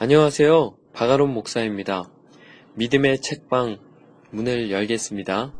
[0.00, 0.76] 안녕하세요.
[0.92, 2.08] 바가론 목사입니다.
[2.74, 3.78] 믿음의 책방
[4.30, 5.52] 문을 열겠습니다.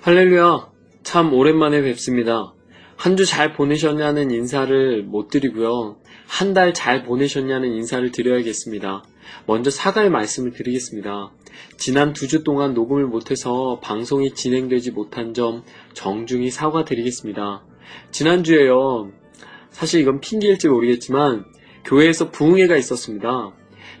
[0.00, 0.70] 할렐루야.
[1.02, 2.54] 참 오랜만에 뵙습니다.
[3.00, 5.96] 한 주 잘 보내셨냐는 인사를 못 드리고요.
[6.26, 9.02] 한 달 잘 보내셨냐는 인사를 드려야겠습니다.
[9.46, 11.30] 먼저 사과의 말씀을 드리겠습니다.
[11.78, 15.62] 지난 두 주 동안 녹음을 못해서 방송이 진행되지 못한 점
[15.94, 17.64] 정중히 사과드리겠습니다.
[18.10, 19.10] 지난주에요.
[19.70, 21.46] 사실 이건 핑계일지 모르겠지만
[21.86, 23.52] 교회에서 부흥회가 있었습니다.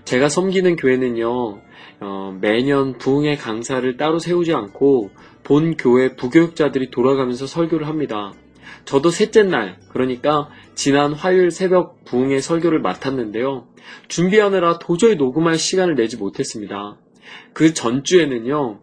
[0.04, 1.62] 제가 섬기는 교회는요.
[2.00, 5.10] 어, 매년 부흥회 강사를 따로 세우지 않고
[5.42, 8.34] 본 교회 부교육자들이 돌아가면서 설교를 합니다.
[8.84, 13.66] 저도 셋째 날, 그러니까 지난 화요일 새벽 부흥회 설교를 맡았는데요.
[14.08, 16.96] 준비하느라 도저히 녹음할 시간을 내지 못했습니다.
[17.52, 18.80] 그 전주에는요,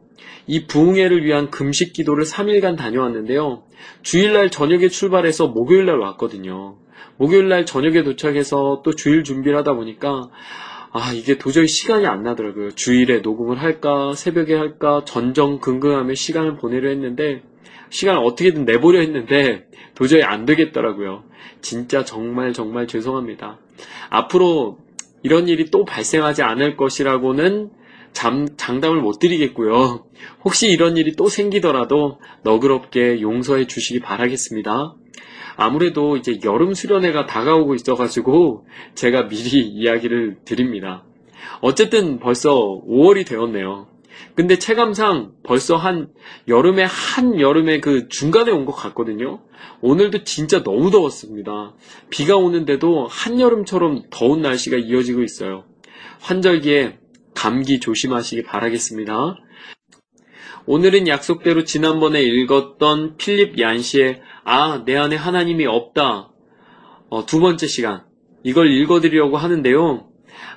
[0.48, 3.64] 이 부흥회를 위한 금식 기도를 3일간 다녀왔는데요.
[4.02, 6.78] 주일날 저녁에 출발해서 목요일날 왔거든요.
[7.18, 10.30] 목요일날 저녁에 도착해서 또 주일 준비를 하다 보니까
[10.92, 12.72] 아, 이게 도저히 시간이 안 나더라고요.
[12.72, 17.44] 주일에 녹음을 할까, 새벽에 할까, 전전긍긍하며 시간을 보내려 했는데,
[17.90, 21.24] 시간을 어떻게든 내보려 했는데, 도저히 안 되겠더라고요.
[21.62, 23.60] 진짜 정말 정말 죄송합니다.
[24.10, 24.78] 앞으로
[25.24, 27.72] 이런 일이 또 발생하지 않을 것이라고는
[28.14, 30.06] 잠, 장담을 못 드리겠고요.
[30.44, 34.96] 혹시 이런 일이 또 생기더라도 너그럽게 용서해 주시기 바라겠습니다.
[35.56, 38.66] 아무래도 이제 여름 수련회가 다가오고 있어가지고
[38.96, 41.04] 제가 미리 이야기를 드립니다.
[41.62, 43.88] 어쨌든 벌써 5월이 되었네요.
[44.36, 46.10] 근데 체감상 벌써 한
[46.48, 49.40] 여름에 한 여름에 그 중간에 온 것 같거든요.
[49.82, 51.74] 오늘도 진짜 너무 더웠습니다.
[52.10, 55.66] 비가 오는데도 한여름처럼 더운 날씨가 이어지고 있어요.
[56.22, 57.00] 환절기에
[57.34, 59.36] 감기 조심하시기 바라겠습니다.
[60.66, 66.32] 오늘은 약속대로 지난번에 읽었던 필립 얀시의 아, 내 안에 하나님이 없다.
[67.10, 68.04] 어, 두 번째 시간.
[68.44, 70.07] 이걸 읽어드리려고 하는데요.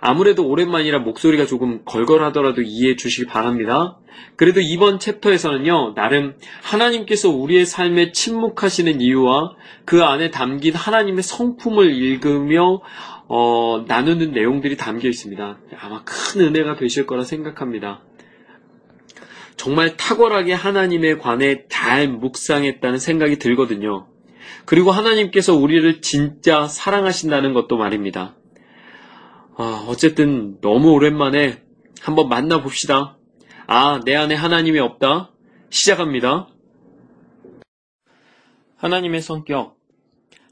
[0.00, 3.98] 아무래도 오랜만이라 목소리가 조금 걸걸하더라도 이해해 주시기 바랍니다.
[4.36, 9.54] 그래도 이번 챕터에서는요, 나름 하나님께서 우리의 삶에 침묵하시는 이유와
[9.84, 12.80] 그 안에 담긴 하나님의 성품을 읽으며
[13.28, 15.58] 어, 나누는 내용들이 담겨 있습니다.
[15.78, 18.02] 아마 큰 은혜가 되실 거라 생각합니다.
[19.56, 24.06] 정말 탁월하게 하나님에 관해 잘 묵상했다는 생각이 들거든요.
[24.64, 28.36] 그리고 하나님께서 우리를 진짜 사랑하신다는 것도 말입니다.
[29.62, 31.62] 아, 어쨌든 너무 오랜만에
[32.00, 33.18] 한번 만나봅시다.
[33.66, 35.32] 아, 내 안에 하나님이 없다.
[35.68, 36.48] 시작합니다.
[38.76, 39.76] 하나님의 성격.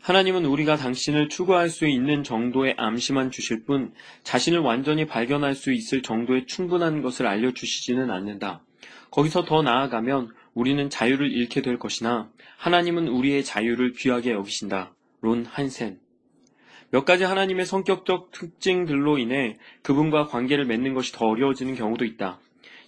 [0.02, 6.02] 하나님은 우리가 당신을 추구할 수 있는 정도의 암시만 주실 뿐 자신을 완전히 발견할 수 있을
[6.02, 8.62] 정도의 충분한 것을 알려주시지는 않는다.
[9.10, 14.94] 거기서 더 나아가면 우리는 자유를 잃게 될 것이나 하나님은 우리의 자유를 귀하게 여기신다.
[15.22, 15.98] 론 한센.
[16.90, 22.38] 몇 가지 하나님의 성격적 특징들로 인해 그분과 관계를 맺는 것이 더 어려워지는 경우도 있다.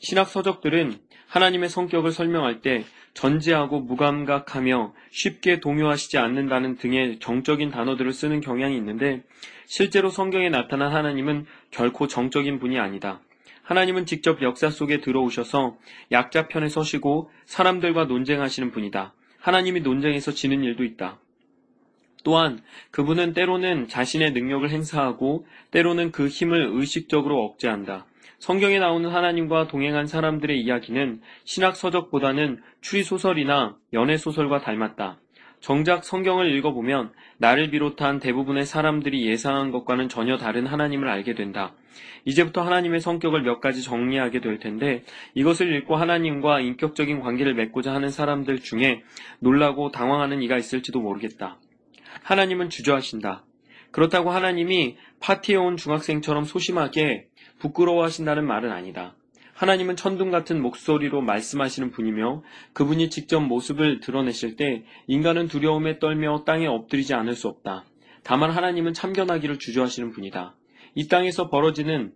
[0.00, 2.84] 신학 서적들은 하나님의 성격을 설명할 때
[3.14, 9.22] 전지하고 무감각하며 쉽게 동요하시지 않는다는 등의 정적인 단어들을 쓰는 경향이 있는데
[9.66, 13.20] 실제로 성경에 나타난 하나님은 결코 정적인 분이 아니다.
[13.62, 15.76] 하나님은 직접 역사 속에 들어오셔서
[16.10, 19.12] 약자 편에 서시고 사람들과 논쟁하시는 분이다.
[19.38, 21.20] 하나님이 논쟁에서 지는 일도 있다.
[22.24, 22.60] 또한
[22.90, 28.06] 그분은 때로는 자신의 능력을 행사하고 때로는 그 힘을 의식적으로 억제한다.
[28.38, 35.18] 성경에 나오는 하나님과 동행한 사람들의 이야기는 신학 서적보다는 추리 소설이나 연애 소설과 닮았다.
[35.60, 41.74] 정작 성경을 읽어보면 나를 비롯한 대부분의 사람들이 예상한 것과는 전혀 다른 하나님을 알게 된다.
[42.24, 45.04] 이제부터 하나님의 성격을 몇 가지 정리하게 될 텐데
[45.34, 49.02] 이것을 읽고 하나님과 인격적인 관계를 맺고자 하는 사람들 중에
[49.40, 51.58] 놀라고 당황하는 이가 있을지도 모르겠다.
[52.22, 53.44] 하나님은 주저하신다.
[53.90, 57.28] 그렇다고 하나님이 파티에 온 중학생처럼 소심하게
[57.58, 59.16] 부끄러워하신다는 말은 아니다.
[59.54, 62.42] 하나님은 천둥 같은 목소리로 말씀하시는 분이며
[62.72, 67.84] 그분이 직접 모습을 드러내실 때 인간은 두려움에 떨며 땅에 엎드리지 않을 수 없다.
[68.22, 70.54] 다만 하나님은 참견하기를 주저하시는 분이다.
[70.94, 72.12] 이 땅에서 벌어지는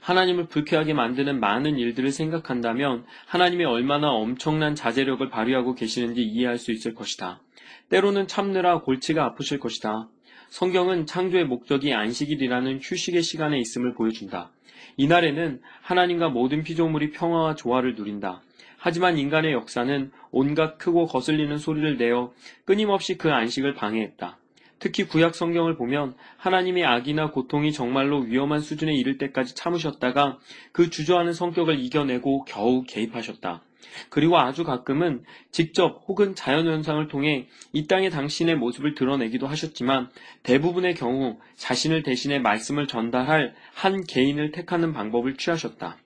[0.00, 6.94] 하나님을 불쾌하게 만드는 많은 일들을 생각한다면 하나님이 얼마나 엄청난 자제력을 발휘하고 계시는지 이해할 수 있을
[6.94, 7.42] 것이다.
[7.88, 10.08] 때로는 참느라 골치가 아프실 것이다.
[10.48, 14.50] 성경은 창조의 목적이 안식일이라는 휴식의 시간에 있음을 보여준다.
[14.96, 18.42] 이날에는 하나님과 모든 피조물이 평화와 조화를 누린다.
[18.78, 22.32] 하지만 인간의 역사는 온갖 크고 거슬리는 소리를 내어
[22.64, 24.38] 끊임없이 그 안식을 방해했다.
[24.78, 30.38] 특히 구약 성경을 보면 하나님의 악이나 고통이 정말로 위험한 수준에 이를 때까지 참으셨다가
[30.72, 33.62] 그 주저하는 성격을 이겨내고 겨우 개입하셨다.
[34.08, 40.10] 그리고 아주 가끔은 직접 혹은 자연현상을 통해 이 땅에 당신의 모습을 드러내기도 하셨지만
[40.42, 45.96] 대부분의 경우 자신을 대신해 말씀을 전달할 한 개인을 택하는 방법을 취하셨다.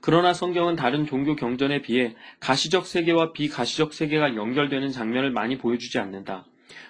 [0.00, 6.46] 그러나 성경은 다른 종교 경전에 비해 가시적 세계와 비가시적 세계가 연결되는 장면을 많이 보여주지 않는다.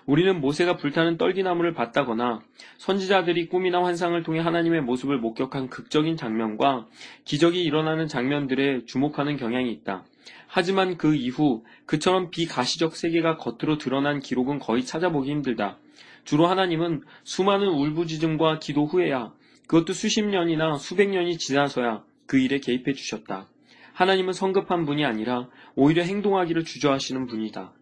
[0.07, 2.41] 우리는 모세가 불타는 떨기나무를 봤다거나
[2.79, 6.87] 선지자들이 꿈이나 환상을 통해 하나님의 모습을 목격한 극적인 장면과
[7.25, 10.05] 기적이 일어나는 장면들에 주목하는 경향이 있다.
[10.47, 15.79] 하지만 그 이후 그처럼 비가시적 세계가 겉으로 드러난 기록은 거의 찾아보기 힘들다.
[16.25, 19.33] 주로 하나님은 수많은 울부짖음과 기도 후에야
[19.69, 23.49] 그것도 수십 년이나 수백 년이 지나서야 그 일에 개입해 주셨다.
[23.93, 27.73] 하나님은 성급한 분이 아니라 오히려 행동하기를 주저하시는 분이다.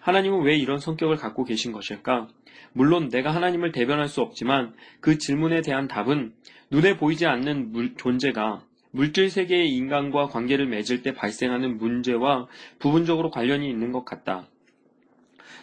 [0.00, 2.28] 하나님은 왜 이런 성격을 갖고 계신 것일까?
[2.72, 6.32] 물론 내가 하나님을 대변할 수 없지만 그 질문에 대한 답은
[6.70, 12.46] 눈에 보이지 않는 물, 존재가 물질 세계의 인간과 관계를 맺을 때 발생하는 문제와
[12.78, 14.48] 부분적으로 관련이 있는 것 같다.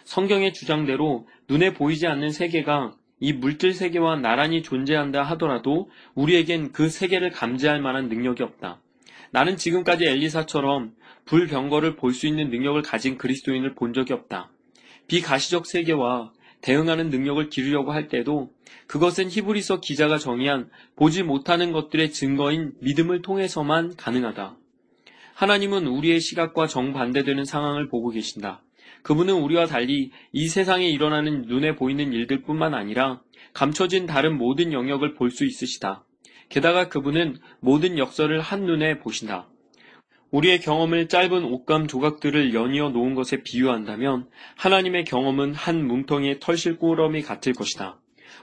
[0.04, 7.30] 성경의 주장대로 눈에 보이지 않는 세계가 이 물질 세계와 나란히 존재한다 하더라도 우리에겐 그 세계를
[7.30, 8.80] 감지할 만한 능력이 없다.
[9.30, 10.94] 나는 지금까지 엘리사처럼
[11.26, 14.50] 불병거를 볼 수 있는 능력을 가진 그리스도인을 본 적이 없다.
[15.08, 16.32] 비가시적 세계와
[16.62, 18.50] 대응하는 능력을 기르려고 할 때도
[18.86, 24.56] 그것은 히브리서 기자가 정의한 보지 못하는 것들의 증거인 믿음을 통해서만 가능하다.
[25.34, 28.62] 하나님은 우리의 시각과 정반대되는 상황을 보고 계신다.
[29.02, 33.20] 그분은 우리와 달리 이 세상에 일어나는 눈에 보이는 일들 뿐만 아니라
[33.52, 36.04] 감춰진 다른 모든 영역을 볼 수 있으시다.
[36.48, 39.48] 게다가 그분은 모든 역설을 한눈에 보신다.
[40.30, 44.26] 우리의 경험을 짧은 옷감 조각들을 연이어 놓은 것에 비유한다면
[44.56, 47.98] 하나님의 경험은 한 뭉텅이의 털실꾸러미 같을 것이다.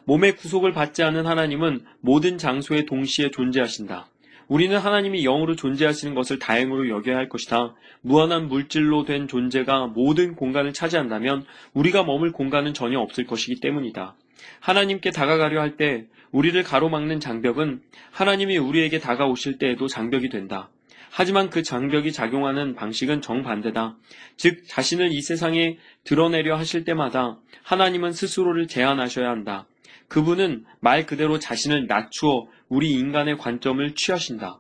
[0.06, 4.08] 몸의 구속을 받지 않은 하나님은 모든 장소에 동시에 존재하신다.
[4.48, 7.76] 우리는 하나님이 영으로 존재하시는 것을 다행으로 여겨야 할 것이다.
[8.02, 14.16] 무한한 물질로 된 존재가 모든 공간을 차지한다면 우리가 머물 공간은 전혀 없을 것이기 때문이다.
[14.60, 17.82] 하나님께 다가가려 할 때 우리를 가로막는 장벽은
[18.12, 20.70] 하나님이 우리에게 다가오실 때에도 장벽이 된다.
[21.16, 23.98] 하지만 그 장벽이 작용하는 방식은 정반대다.
[24.36, 29.68] 즉, 자신을 이 세상에 드러내려 하실 때마다 하나님은 스스로를 제한하셔야 한다.
[30.08, 34.60] 그분은 말 그대로 자신을 낮추어 우리 인간의 관점을 취하신다.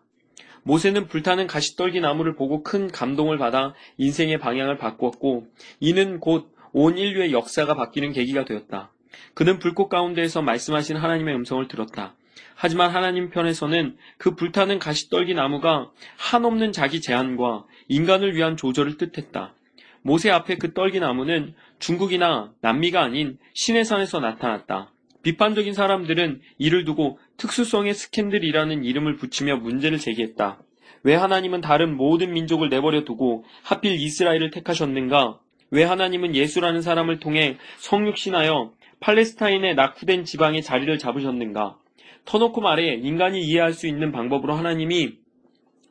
[0.63, 5.47] 모세는 불타는 가시떨기 나무를 보고 큰 감동을 받아 인생의 방향을 바꾸었고,
[5.79, 8.91] 이는 곧 온 인류의 역사가 바뀌는 계기가 되었다.
[9.35, 12.15] 그는 불꽃 가운데에서 말씀하신 하나님의 음성을 들었다.
[12.55, 19.53] 하지만 하나님 편에서는 그 불타는 가시떨기 나무가 한없는 자기 제한과 인간을 위한 조절을 뜻했다.
[20.01, 24.91] 모세 앞에 그 떨기 나무는 중국이나 남미가 아닌 신해산에서 나타났다.
[25.23, 30.61] 비판적인 사람들은 이를 두고 특수성의 스캔들이라는 이름을 붙이며 문제를 제기했다.
[31.03, 35.39] 왜 하나님은 다른 모든 민족을 내버려 두고 하필 이스라엘을 택하셨는가?
[35.71, 41.77] 왜 하나님은 예수라는 사람을 통해 성육신하여 팔레스타인의 낙후된 지방에 자리를 잡으셨는가?
[42.25, 45.17] 터놓고 말해 인간이 이해할 수 있는 방법으로 하나님이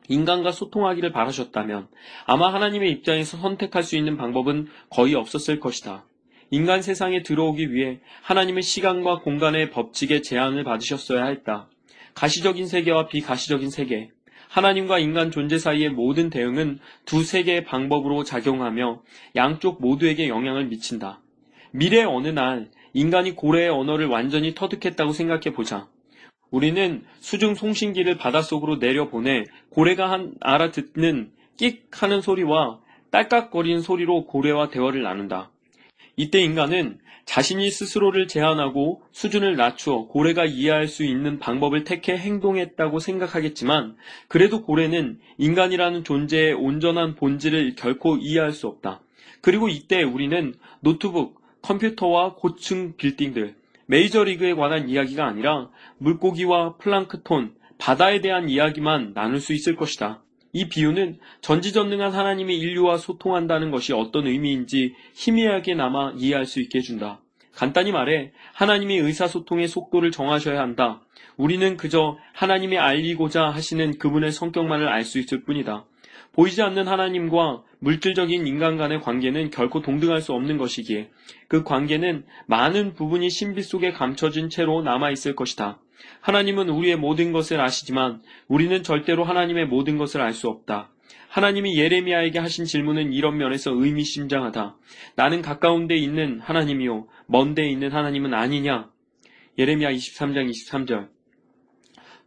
[0.09, 1.87] 인간과 소통하기를 바라셨다면
[2.25, 6.05] 아마 하나님의 입장에서 선택할 수 있는 방법은 거의 없었을 것이다.
[6.51, 11.69] 인간 세상에 들어오기 위해 하나님은 시간과 공간의 법칙의 제한을 받으셨어야 했다.
[12.13, 14.11] 가시적인 세계와 비가시적인 세계,
[14.49, 19.01] 하나님과 인간 존재 사이의 모든 대응은 두 세계의 방법으로 작용하며
[19.35, 21.21] 양쪽 모두에게 영향을 미친다.
[21.71, 25.87] 미래 어느 날 인간이 고래의 언어를 완전히 터득했다고 생각해 보자.
[26.53, 32.79] 우리는 수중 송신기를 바닷속으로 내려보내 고래가 한 알아듣는 끽 하는 소리와
[33.09, 35.49] 딸깍거리는 소리로 고래와 대화를 나눈다.
[36.15, 43.95] 이때 인간은 자신이 스스로를 제한하고 수준을 낮추어 고래가 이해할 수 있는 방법을 택해 행동했다고 생각하겠지만
[44.27, 49.01] 그래도 고래는 인간이라는 존재의 온전한 본질을 결코 이해할 수 없다.
[49.41, 53.55] 그리고 이때 우리는 노트북, 컴퓨터와 고층 빌딩들,
[53.87, 60.23] 메이저리그에 관한 이야기가 아니라 물고기와 플랑크톤, 바다에 대한 이야기만 나눌 수 있을 것이다.
[60.53, 67.19] 이 비유는 전지전능한 하나님이 인류와 소통한다는 것이 어떤 의미인지 희미하게 남아 이해할 수 있게 해준다.
[67.53, 71.01] 간단히 말해 하나님이 의사소통의 속도를 정하셔야 한다.
[71.37, 75.85] 우리는 그저 하나님이 알리고자 하시는 그분의 성격만을 알 수 있을 뿐이다.
[76.33, 81.09] 보이지 않는 하나님과 물질적인 인간 간의 관계는 결코 동등할 수 없는 것이기에
[81.49, 85.79] 그 관계는 많은 부분이 신비 속에 감춰진 채로 남아 있을 것이다.
[86.21, 90.91] 하나님은 우리의 모든 것을 아시지만 우리는 절대로 하나님의 모든 것을 알 수 없다.
[91.27, 94.77] 하나님이 예레미야에게 하신 질문은 이런 면에서 의미심장하다.
[95.15, 98.89] 나는 가까운 데 있는 하나님이요, 먼 데 있는 하나님은 아니냐?
[99.57, 101.12] 예레미야 23장 23절.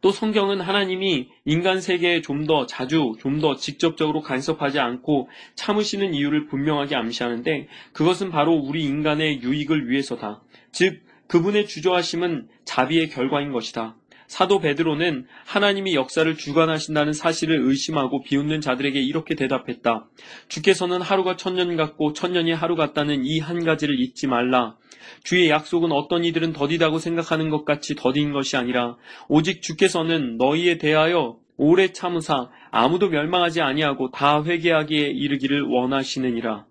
[0.06, 6.46] 또 성경은 하나님이 인간 세계에 좀 더 자주, 좀 더 직접적으로 간섭하지 않고 참으시는 이유를
[6.46, 10.42] 분명하게 암시하는데 그것은 바로 우리 인간의 유익을 위해서다.
[10.70, 13.96] 즉, 그분의 주저하심은 자비의 결과인 것이다.
[14.26, 20.09] 사도 베드로는 하나님이 역사를 주관하신다는 사실을 의심하고 비웃는 자들에게 이렇게 대답했다.
[20.49, 24.76] 주께서는 하루가 천년 같고 천년이 하루 같다는 이 한 가지를 잊지 말라.
[25.23, 28.97] 주의 약속은 어떤 이들은 더디다고 생각하는 것 같이 더딘 것이 아니라
[29.28, 36.66] 오직 주께서는 너희에 대하여 오래 참으사 아무도 멸망하지 아니하고 다 회개하기에 이르기를 원하시느니라.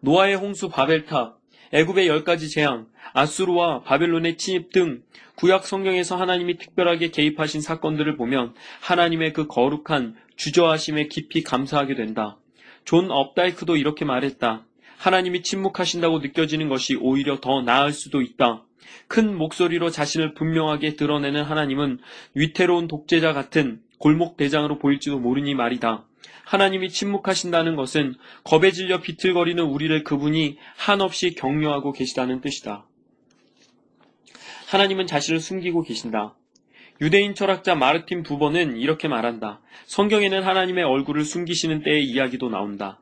[0.00, 1.38] 노아의 홍수 바벨탑,
[1.72, 5.02] 애굽의 열 가지 재앙, 아수르와 바벨론의 침입 등
[5.36, 12.36] 구약 성경에서 하나님이 특별하게 개입하신 사건들을 보면 하나님의 그 거룩한 주저하심에 깊이 감사하게 된다.
[12.84, 14.64] 존 업다이크도 이렇게 말했다.
[14.98, 18.64] 하나님이 침묵하신다고 느껴지는 것이 오히려 더 나을 수도 있다.
[19.08, 21.98] 큰 목소리로 자신을 분명하게 드러내는 하나님은
[22.34, 26.04] 위태로운 독재자 같은 골목 대장으로 보일지도 모르니 말이다.
[26.44, 28.14] 하나님이 침묵하신다는 것은
[28.44, 32.86] 겁에 질려 비틀거리는 우리를 그분이 한없이 격려하고 계시다는 뜻이다.
[34.68, 36.34] 하나님은 자신을 숨기고 계신다.
[37.00, 39.60] 유대인 철학자 마르틴 부버는 이렇게 말한다.
[39.86, 43.00] 성경에는 하나님의 얼굴을 숨기시는 때의 이야기도 나온다.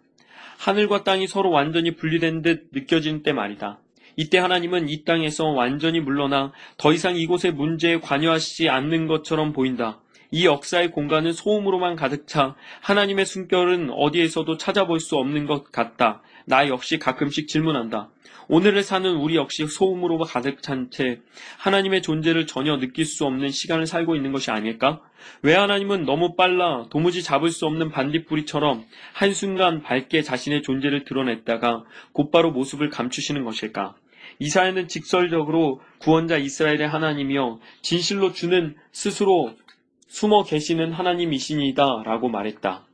[0.58, 3.80] 하늘과 땅이 서로 완전히 분리된 듯 느껴지는 때 말이다.
[4.16, 10.00] 이때 하나님은 이 땅에서 완전히 물러나 더 이상 이곳의 문제에 관여하시지 않는 것처럼 보인다.
[10.30, 16.22] 이 역사의 공간은 소음으로만 가득 차 하나님의 숨결은 어디에서도 찾아볼 수 없는 것 같다.
[16.46, 18.10] 나 역시 가끔씩 질문한다.
[18.48, 21.20] 오늘을 사는 우리 역시 소음으로 가득 찬 채
[21.58, 25.00] 하나님의 존재를 전혀 느낄 수 없는 시간을 살고 있는 것이 아닐까?
[25.42, 32.50] 왜 하나님은 너무 빨라 도무지 잡을 수 없는 반딧불이처럼 한순간 밝게 자신의 존재를 드러냈다가 곧바로
[32.50, 33.94] 모습을 감추시는 것일까?
[34.40, 39.54] 이사야는 직설적으로 구원자 이스라엘의 하나님이여 진실로 주는 스스로
[40.10, 42.84] 숨어 계시는 하나님이시니다 라고 말했다.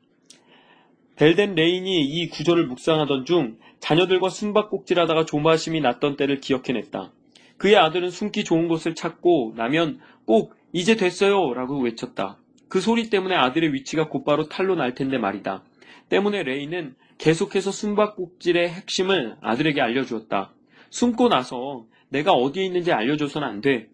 [1.16, 7.10] 벨덴 레인이 이 구절을 묵상하던 중 자녀들과 숨바꼭질하다가 조바심이 났던 때를 기억해냈다.
[7.56, 12.36] 그의 아들은 숨기 좋은 곳을 찾고 나면 꼭 이제 됐어요 라고 외쳤다.
[12.68, 15.64] 그 소리 때문에 아들의 위치가 곧바로 탄로 날 텐데 말이다.
[16.10, 20.52] 때문에 레인은 계속해서 숨바꼭질의 핵심을 아들에게 알려주었다.
[20.90, 23.88] 숨고 나서 내가 어디에 있는지 알려줘서는 안 돼.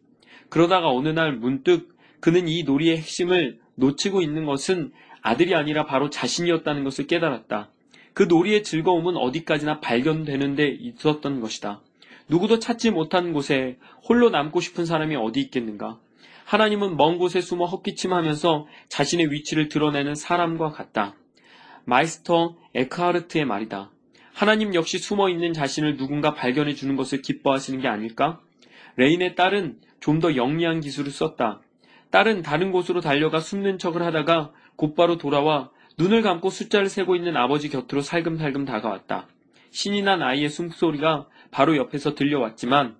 [0.48, 1.91] 그러다가 어느 날 문득
[2.22, 7.68] 그는 이 놀이의 핵심을 놓치고 있는 것은 아들이 아니라 바로 자신이었다는 것을 깨달았다.
[8.14, 11.80] 그 놀이의 즐거움은 어디까지나 발견되는 데 있었던 것이다.
[12.28, 13.76] 누구도 찾지 못한 곳에
[14.08, 15.98] 홀로 남고 싶은 사람이 어디 있겠는가?
[16.44, 21.16] 하나님은 먼 곳에 숨어 헛기침하면서 자신의 위치를 드러내는 사람과 같다.
[21.84, 23.90] 마이스터 에크하르트의 말이다.
[24.32, 28.38] 하나님 역시 숨어 있는 자신을 누군가 발견해 주는 것을 기뻐하시는 게 아닐까?
[28.96, 31.62] 레인의 딸은 좀 더 영리한 기술을 썼다.
[32.12, 37.70] 딸은 다른 곳으로 달려가 숨는 척을 하다가 곧바로 돌아와 눈을 감고 숫자를 세고 있는 아버지
[37.70, 39.28] 곁으로 살금살금 다가왔다.
[39.70, 42.96] 신이 난 아이의 숨소리가 바로 옆에서 들려왔지만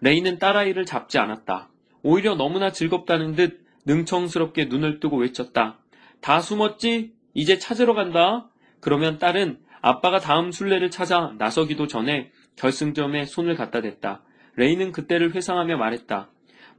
[0.00, 1.70] 레이는 딸아이를 잡지 않았다.
[2.02, 5.78] 오히려 너무나 즐겁다는 듯 능청스럽게 눈을 뜨고 외쳤다.
[6.20, 7.12] 다 숨었지?
[7.32, 8.48] 이제 찾으러 간다.
[8.80, 14.24] 그러면 딸은 아빠가 다음 순례를 찾아 나서기도 전에 결승점에 손을 갖다 댔다.
[14.56, 16.28] 레이는 그때를 회상하며 말했다.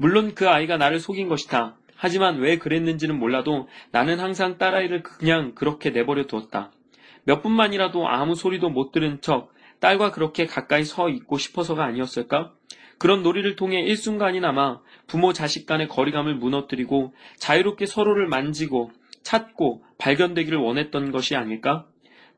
[0.01, 1.75] 물론 그 아이가 나를 속인 것이다.
[1.95, 6.71] 하지만 왜 그랬는지는 몰라도 나는 항상 딸아이를 그냥 그렇게 내버려 두었다.
[7.23, 12.51] 몇 분만이라도 아무 소리도 못 들은 척 딸과 그렇게 가까이 서 있고 싶어서가 아니었을까?
[12.97, 18.89] 그런 놀이를 통해 일순간이나마 부모 자식 간의 거리감을 무너뜨리고 자유롭게 서로를 만지고
[19.21, 21.85] 찾고 발견되기를 원했던 것이 아닐까?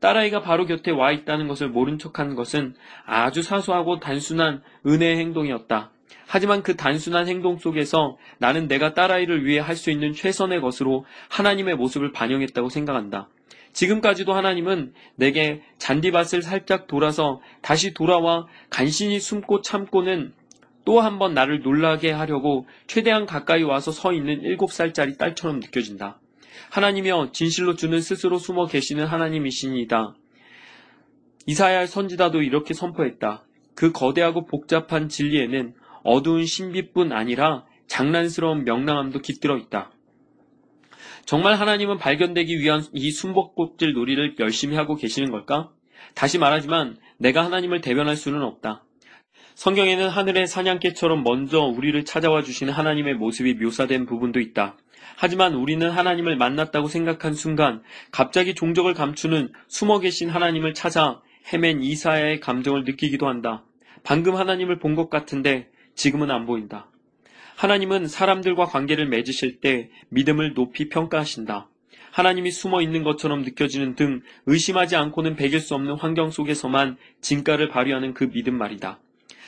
[0.01, 5.92] 딸아이가 바로 곁에 와 있다는 것을 모른 척한 것은 아주 사소하고 단순한 은혜의 행동이었다.
[6.27, 11.75] 하지만 그 단순한 행동 속에서 나는 내가 딸아이를 위해 할 수 있는 최선의 것으로 하나님의
[11.75, 13.29] 모습을 반영했다고 생각한다.
[13.73, 20.33] 지금까지도 하나님은 내게 잔디밭을 살짝 돌아서 다시 돌아와 간신히 숨고 참고는
[20.85, 26.19] 또 한 번 나를 놀라게 하려고 최대한 가까이 와서 서 있는 일곱 살짜리 딸처럼 느껴진다.
[26.69, 30.13] 하나님이여 진실로 주는 스스로 숨어 계시는 하나님이시니다.
[31.45, 33.43] 이사야 선지자도 이렇게 선포했다.
[33.75, 39.91] 그 거대하고 복잡한 진리에는 어두운 신비뿐 아니라 장난스러운 명랑함도 깃들어 있다.
[41.25, 45.71] 정말 하나님은 발견되기 위한 이 숨복복질 놀이를 열심히 하고 계시는 걸까?
[46.15, 48.83] 다시 말하지만 내가 하나님을 대변할 수는 없다.
[49.55, 54.77] 성경에는 하늘의 사냥개처럼 먼저 우리를 찾아와 주시는 하나님의 모습이 묘사된 부분도 있다.
[55.15, 61.21] 하지만 우리는 하나님을 만났다고 생각한 순간 갑자기 종적을 감추는 숨어 계신 하나님을 찾아
[61.53, 63.63] 헤맨 이사야의 감정을 느끼기도 한다.
[64.03, 66.87] 방금 하나님을 본 것 같은데 지금은 안 보인다.
[67.55, 71.69] 하나님은 사람들과 관계를 맺으실 때 믿음을 높이 평가하신다.
[72.11, 78.13] 하나님이 숨어 있는 것처럼 느껴지는 등 의심하지 않고는 배길 수 없는 환경 속에서만 진가를 발휘하는
[78.13, 78.99] 그 믿음 말이다.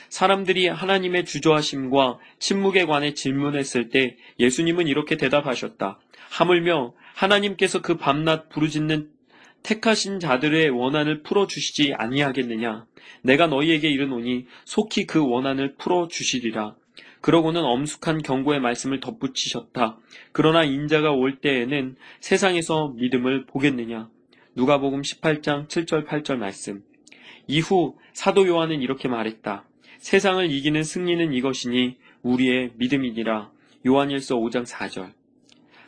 [0.08, 5.98] 사람들이 하나님의 주저하심과 침묵에 관해 질문했을 때 예수님은 이렇게 대답하셨다.
[6.30, 9.10] 하물며 하나님께서 그 밤낮 부르짖는
[9.62, 12.86] 택하신 자들의 원한을 풀어주시지 아니하겠느냐.
[13.22, 16.76] 내가 너희에게 이르노니 속히 그 원한을 풀어 주시리라.
[17.20, 19.98] 그러고는 엄숙한 경고의 말씀을 덧붙이셨다.
[20.32, 24.08] 그러나 인자가 올 때에는 세상에서 믿음을 보겠느냐.
[24.54, 26.82] 누가복음 18장 7절 8절 말씀.
[27.48, 29.64] 이후 사도 요한은 이렇게 말했다.
[29.98, 33.50] 세상을 이기는 승리는 이것이니 우리의 믿음이니라.
[33.86, 35.15] 요한일서 5장 4절.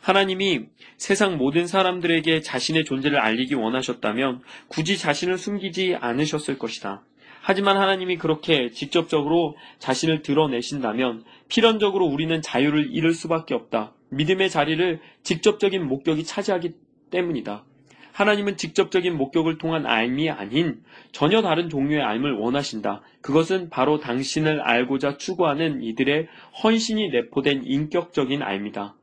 [0.09, 0.61] 하나님이
[0.97, 7.03] 세상 모든 사람들에게 자신의 존재를 알리기 원하셨다면 굳이 자신을 숨기지 않으셨을 것이다.
[7.41, 13.93] 하지만 하나님이 그렇게 직접적으로 자신을 드러내신다면 필연적으로 우리는 자유를 잃을 수밖에 없다.
[14.09, 16.71] 믿음의 자리를 직접적인 목격이 차지하기
[17.11, 17.63] 때문이다.
[18.11, 23.03] 하나님은 직접적인 목격을 통한 알미 아닌 전혀 다른 종류의 알을 원하신다.
[23.21, 26.27] 그것은 바로 당신을 알고자 추구하는 이들의
[26.63, 28.95] 헌신이 내포된 인격적인 알미다.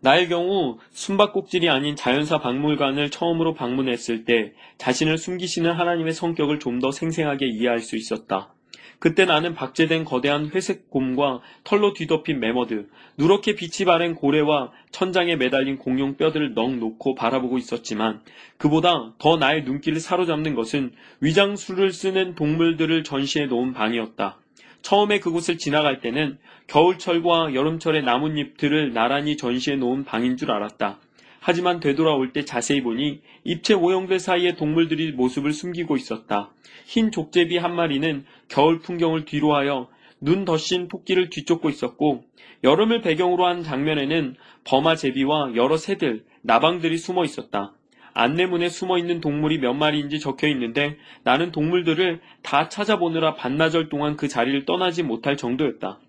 [0.00, 6.92] 나의 경우 숨바꼭질이 아닌 자연사 박물관을 처음으로 방문했을 때 자신을 숨기시는 하나님의 성격을 좀 더
[6.92, 8.54] 생생하게 이해할 수 있었다.
[9.00, 15.78] 그때 나는 박제된 거대한 회색 곰과 털로 뒤덮인 매머드, 누렇게 빛이 바랜 고래와 천장에 매달린
[15.78, 18.20] 공룡 뼈들을 넋 놓고 바라보고 있었지만
[18.58, 24.38] 그보다 더 나의 눈길을 사로잡는 것은 위장술을 쓰는 동물들을 전시해 놓은 방이었다.
[24.82, 30.98] 처음에 그곳을 지나갈 때는 겨울철과 여름철의 나뭇잎들을 나란히 전시해 놓은 방인 줄 알았다.
[31.40, 36.52] 하지만 되돌아올 때 자세히 보니 입체 오형들 사이에 동물들이 모습을 숨기고 있었다.
[36.84, 39.88] 흰 족제비 한 마리는 겨울 풍경을 뒤로하여
[40.20, 42.24] 눈 덧신 토끼를 뒤쫓고 있었고
[42.64, 47.72] 여름을 배경으로 한 장면에는 버마 제비와 여러 새들, 나방들이 숨어 있었다.
[48.18, 54.26] 안내문에 숨어 있는 동물이 몇 마리인지 적혀 있는데 나는 동물들을 다 찾아보느라 반나절 동안 그
[54.26, 56.00] 자리를 떠나지 못할 정도였다.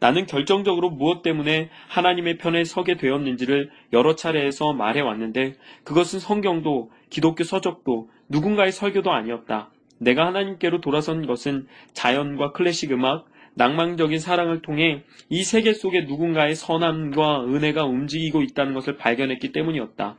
[0.00, 8.08] 나는 결정적으로 무엇 때문에 하나님의 편에 서게 되었는지를 여러 차례에서 말해왔는데 그것은 성경도 기독교 서적도
[8.30, 9.70] 누군가의 설교도 아니었다.
[9.98, 13.26] 내가 하나님께로 돌아선 것은 자연과 클래식 음악,
[13.56, 20.16] 낭만적인 사랑을 통해 이 세계 속에 누군가의 선함과 은혜가 움직이고 있다는 것을 발견했기 때문이었다.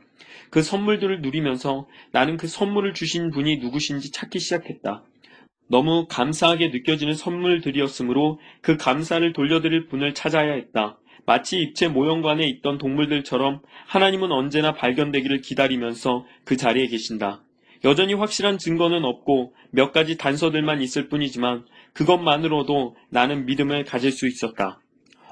[0.50, 5.04] 그 선물들을 누리면서 나는 그 선물을 주신 분이 누구신지 찾기 시작했다.
[5.68, 10.98] 너무 감사하게 느껴지는 선물들이었으므로 그 감사를 돌려드릴 분을 찾아야 했다.
[11.26, 17.44] 마치 입체 모형관에 있던 동물들처럼 하나님은 언제나 발견되기를 기다리면서 그 자리에 계신다.
[17.84, 24.80] 여전히 확실한 증거는 없고 몇 가지 단서들만 있을 뿐이지만 그것만으로도 나는 믿음을 가질 수 있었다.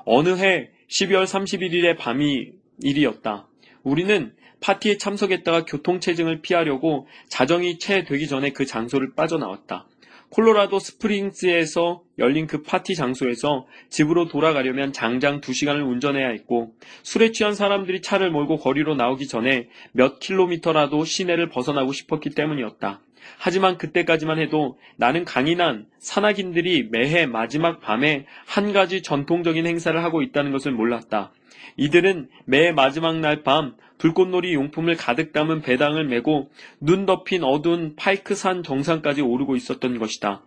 [0.04, 3.48] 어느 해 12월 31일의 밤이 일이었다.
[3.83, 9.86] 우리는 파티에 참석했다가 교통체증을 피하려고 자정이 채 되기 전에 그 장소를 빠져나왔다.
[10.30, 18.02] 콜로라도 스프링스에서 열린 그 파티 장소에서 집으로 돌아가려면 장장 2시간을 운전해야 했고 술에 취한 사람들이
[18.02, 23.00] 차를 몰고 거리로 나오기 전에 몇 킬로미터라도 시내를 벗어나고 싶었기 때문이었다.
[23.38, 30.52] 하지만 그때까지만 해도 나는 강인한 산악인들이 매해 마지막 밤에 한 가지 전통적인 행사를 하고 있다는
[30.52, 31.32] 것을 몰랐다.
[31.76, 38.62] 이들은 매 마지막 날 밤 불꽃놀이 용품을 가득 담은 배당을 메고 눈 덮인 어두운 파이크산
[38.62, 40.44] 정상까지 오르고 있었던 것이다.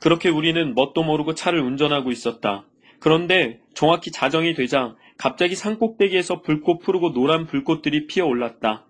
[0.00, 2.64] 그렇게 우리는 뭣도 모르고 차를 운전하고 있었다.
[2.98, 8.86] 그런데 정확히 자정이 되자 갑자기 산 꼭대기에서 불꽃 푸르고 노란 불꽃들이 피어 올랐다.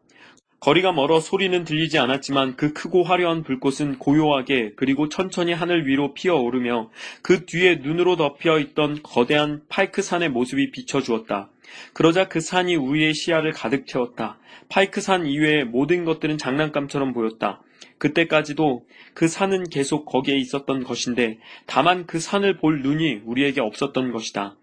[0.60, 6.90] 거리가 멀어 소리는 들리지 않았지만 그 크고 화려한 불꽃은 고요하게 그리고 천천히 하늘 위로 피어오르며
[7.20, 11.50] 그 뒤에 눈으로 덮여 있던 거대한 파이크산의 모습이 비춰주었다.
[11.92, 14.38] 그러자 그 산이 우리의 시야를 가득 채웠다.
[14.68, 17.62] 파이크산 이외의 모든 것들은 장난감처럼 보였다.
[17.98, 24.56] 그때까지도 그 산은 계속 거기에 있었던 것인데 다만 그 산을 볼 눈이 우리에게 없었던 것이다.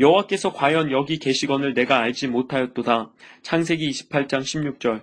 [0.00, 3.10] 여호와께서 과연 여기 계시건을 내가 알지 못하였도다.
[3.42, 5.02] 창세기 28장 16절.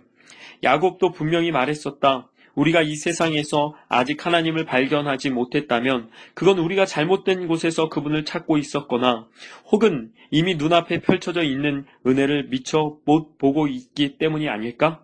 [0.63, 2.29] 야곱도 분명히 말했었다.
[2.55, 9.27] 우리가 이 세상에서 아직 하나님을 발견하지 못했다면 그건 우리가 잘못된 곳에서 그분을 찾고 있었거나
[9.71, 15.03] 혹은 이미 눈앞에 펼쳐져 있는 은혜를 미처 못 보고 있기 때문이 아닐까?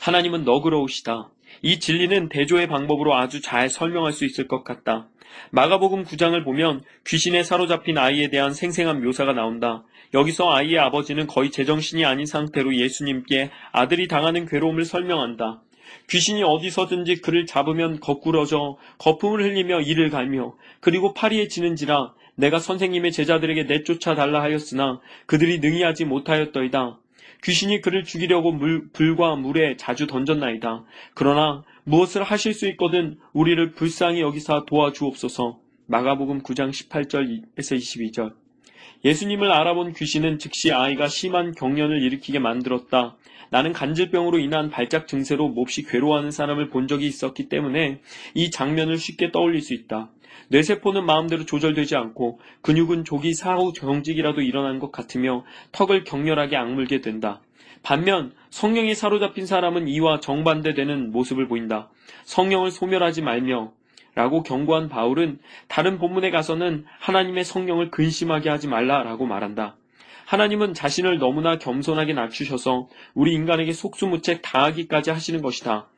[0.00, 1.30] 하나님은 너그러우시다.
[1.62, 5.08] 이 진리는 대조의 방법으로 아주 잘 설명할 수 있을 것 같다.
[5.50, 9.84] 마가복음 9장을 보면 귀신에 사로잡힌 아이에 대한 생생한 묘사가 나온다.
[10.14, 15.60] 여기서 아이의 아버지는 거의 제정신이 아닌 상태로 예수님께 아들이 당하는 괴로움을 설명한다.
[16.08, 23.64] 귀신이 어디서든지 그를 잡으면 거꾸러져 거품을 흘리며 이를 갈며 그리고 파리에 지는지라 내가 선생님의 제자들에게
[23.64, 26.98] 내쫓아 달라 하였으나 그들이 능히 하지 못하였더이다.
[27.42, 30.84] 귀신이 그를 죽이려고 물, 불과 물에 자주 던졌나이다.
[31.14, 35.58] 그러나 무엇을 하실 수 있거든 우리를 불쌍히 여기사 도와주옵소서.
[35.86, 38.43] 마가복음 9장 18절에서 22절.
[39.04, 43.16] 예수님을 알아본 귀신은 즉시 아이가 심한 경련을 일으키게 만들었다.
[43.50, 48.00] 나는 간질병으로 인한 발작 증세로 몹시 괴로워하는 사람을 본 적이 있었기 때문에
[48.34, 50.10] 이 장면을 쉽게 떠올릴 수 있다.
[50.48, 57.40] 뇌세포는 마음대로 조절되지 않고 근육은 조기 사후 경직이라도 일어난 것 같으며 턱을 격렬하게 악물게 된다.
[57.82, 61.90] 반면 성령이 사로잡힌 사람은 이와 정반대되는 모습을 보인다.
[62.24, 63.72] 성령을 소멸하지 말며
[64.14, 69.76] 라고 경고한 바울은 다른 본문에 가서는 하나님의 성령을 근심하게 하지 말라라고 말한다.
[70.26, 75.88] 하나님은 자신을 너무나 겸손하게 낮추셔서 우리 인간에게 속수무책 당하기까지 하시는 것이다.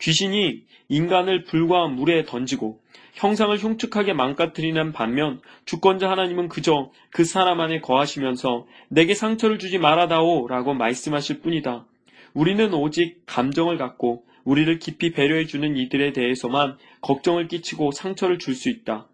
[0.00, 2.80] 귀신이 인간을 불과 물에 던지고
[3.14, 10.48] 형상을 흉측하게 망가뜨리는 반면 주권자 하나님은 그저 그 사람 안에 거하시면서 내게 상처를 주지 말아다오
[10.48, 11.86] 라고 말씀하실 뿐이다.
[12.34, 19.08] 우리는 오직 감정을 갖고 우리를 깊이 배려해주는 이들에 대해서만 걱정을 끼치고 상처를 줄 수 있다.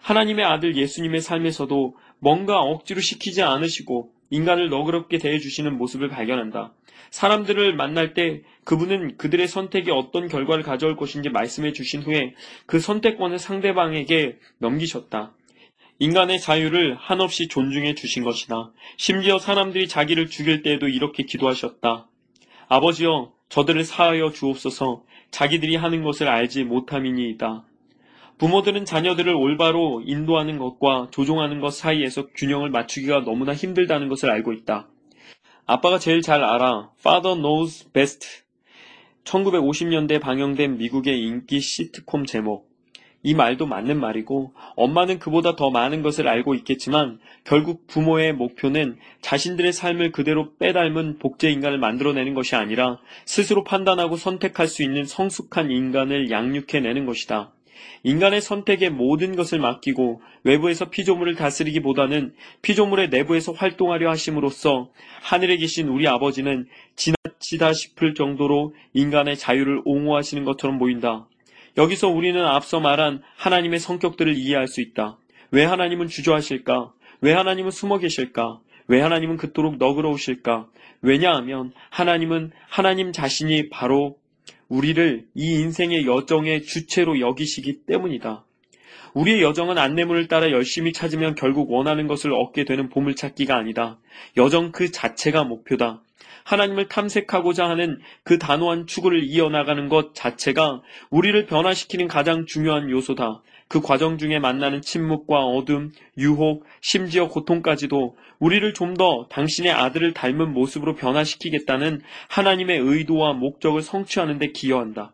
[0.00, 6.72] 하나님의 아들 예수님의 삶에서도 뭔가 억지로 시키지 않으시고 인간을 너그럽게 대해주시는 모습을 발견한다.
[7.10, 12.34] 사람들을 만날 때 그분은 그들의 선택이 어떤 결과를 가져올 것인지 말씀해 주신 후에
[12.66, 15.34] 그 선택권을 상대방에게 넘기셨다.
[15.98, 18.72] 인간의 자유를 한없이 존중해 주신 것이다.
[18.96, 22.08] 심지어 사람들이 자기를 죽일 때에도 이렇게 기도하셨다.
[22.68, 27.64] 아버지여, 저들을 사하여 주옵소서 자기들이 하는 것을 알지 못함이니이다.
[28.38, 34.88] 부모들은 자녀들을 올바로 인도하는 것과 조종하는 것 사이에서 균형을 맞추기가 너무나 힘들다는 것을 알고 있다.
[35.64, 36.90] 아빠가 제일 잘 알아.
[36.98, 38.44] Father knows best.
[39.24, 42.75] 1950년대 방영된 미국의 인기 시트콤 제목.
[43.26, 49.72] 이 말도 맞는 말이고 엄마는 그보다 더 많은 것을 알고 있겠지만 결국 부모의 목표는 자신들의
[49.72, 56.30] 삶을 그대로 빼닮은 복제 인간을 만들어내는 것이 아니라 스스로 판단하고 선택할 수 있는 성숙한 인간을
[56.30, 57.50] 양육해내는 것이다.
[58.04, 64.90] 인간의 선택에 모든 것을 맡기고 외부에서 피조물을 다스리기보다는 피조물의 내부에서 활동하려 하심으로써
[65.22, 71.26] 하늘에 계신 우리 아버지는 지나치다 싶을 정도로 인간의 자유를 옹호하시는 것처럼 보인다.
[71.76, 75.18] 여기서 우리는 앞서 말한 하나님의 성격들을 이해할 수 있다.
[75.50, 76.92] 왜 하나님은 주저하실까?
[77.20, 78.60] 왜 하나님은 숨어 계실까?
[78.88, 80.68] 왜 하나님은 그토록 너그러우실까?
[81.02, 84.16] 왜냐하면 하나님은 하나님 자신이 바로
[84.68, 88.44] 우리를 이 인생의 여정의 주체로 여기시기 때문이다.
[89.14, 93.98] 우리의 여정은 안내문을 따라 열심히 찾으면 결국 원하는 것을 얻게 되는 보물찾기가 아니다.
[94.36, 96.02] 여정 그 자체가 목표다.
[96.46, 100.80] 하나님을 탐색하고자 하는 그 단호한 추구를 이어나가는 것 자체가
[101.10, 103.42] 우리를 변화시키는 가장 중요한 요소다.
[103.68, 110.54] 그 과정 중에 만나는 침묵과 어둠, 유혹, 심지어 고통까지도 우리를 좀 더 당신의 아들을 닮은
[110.54, 115.12] 모습으로 변화시키겠다는 하나님의 의도와 목적을 성취하는 데 기여한다.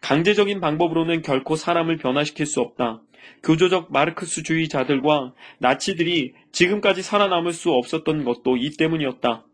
[0.00, 3.02] 강제적인 방법으로는 결코 사람을 변화시킬 수 없다.
[3.42, 9.44] 교조적 마르크스주의자들과 나치들이 지금까지 살아남을 수 없었던 것도 이 때문이었다.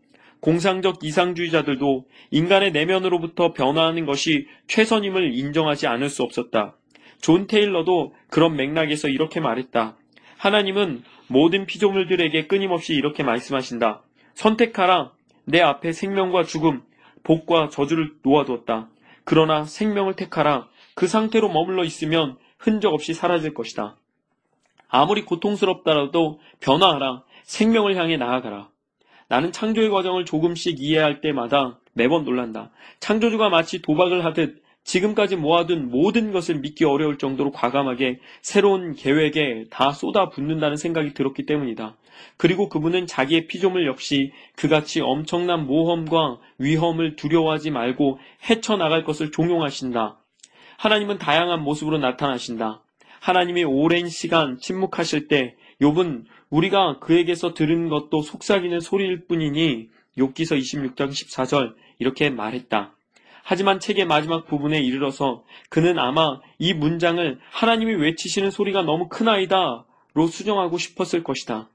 [0.45, 6.77] 공상적 이상주의자들도 인간의 내면으로부터 변화하는 것이 최선임을 인정하지 않을 수 없었다.
[7.23, 9.97] 존 테일러도 그런 맥락에서 이렇게 말했다.
[10.37, 14.03] 하나님은 모든 피조물들에게 끊임없이 이렇게 말씀하신다.
[14.35, 15.13] 선택하라.
[15.47, 16.83] 내 앞에 생명과 죽음,
[17.23, 18.91] 복과 저주를 놓아두었다.
[19.25, 20.69] 그러나 생명을 택하라.
[20.95, 23.97] 그 상태로 머물러 있으면 흔적 없이 사라질 것이다.
[24.89, 27.23] 아무리 고통스럽더라도 변화하라.
[27.45, 28.74] 생명을 향해 나아가라.
[29.29, 32.71] 나는 창조의 과정을 조금씩 이해할 때마다 매번 놀란다.
[33.01, 39.93] 창조주가 마치 도박을 하듯 지금까지 모아둔 모든 것을 믿기 어려울 정도로 과감하게 새로운 계획에 다
[39.93, 41.97] 쏟아붓는다는 생각이 들었기 때문이다.
[42.37, 50.19] 그리고 그분은 자기의 피조물 역시 그같이 엄청난 모험과 위험을 두려워하지 말고 헤쳐나갈 것을 종용하신다.
[50.77, 52.83] 하나님은 다양한 모습으로 나타나신다.
[53.21, 59.89] 하나님이 오랜 시간 침묵하실 때 욥은 우리가 그에게서 들은 것도 속삭이는 소리일 뿐이니
[60.19, 62.95] 욥기서 26장 14절 이렇게 말했다.
[63.43, 70.27] 하지만 책의 마지막 부분에 이르러서 그는 아마 이 문장을 하나님이 외치시는 소리가 너무 크나이다 로
[70.29, 71.69] 수정하고 싶었을 것이다.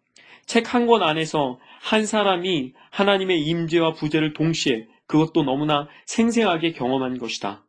[0.45, 7.63] 책 한 권 안에서 한 사람이 하나님의 임재와 부재를 동시에 그것도 너무나 생생하게 경험한 것이다.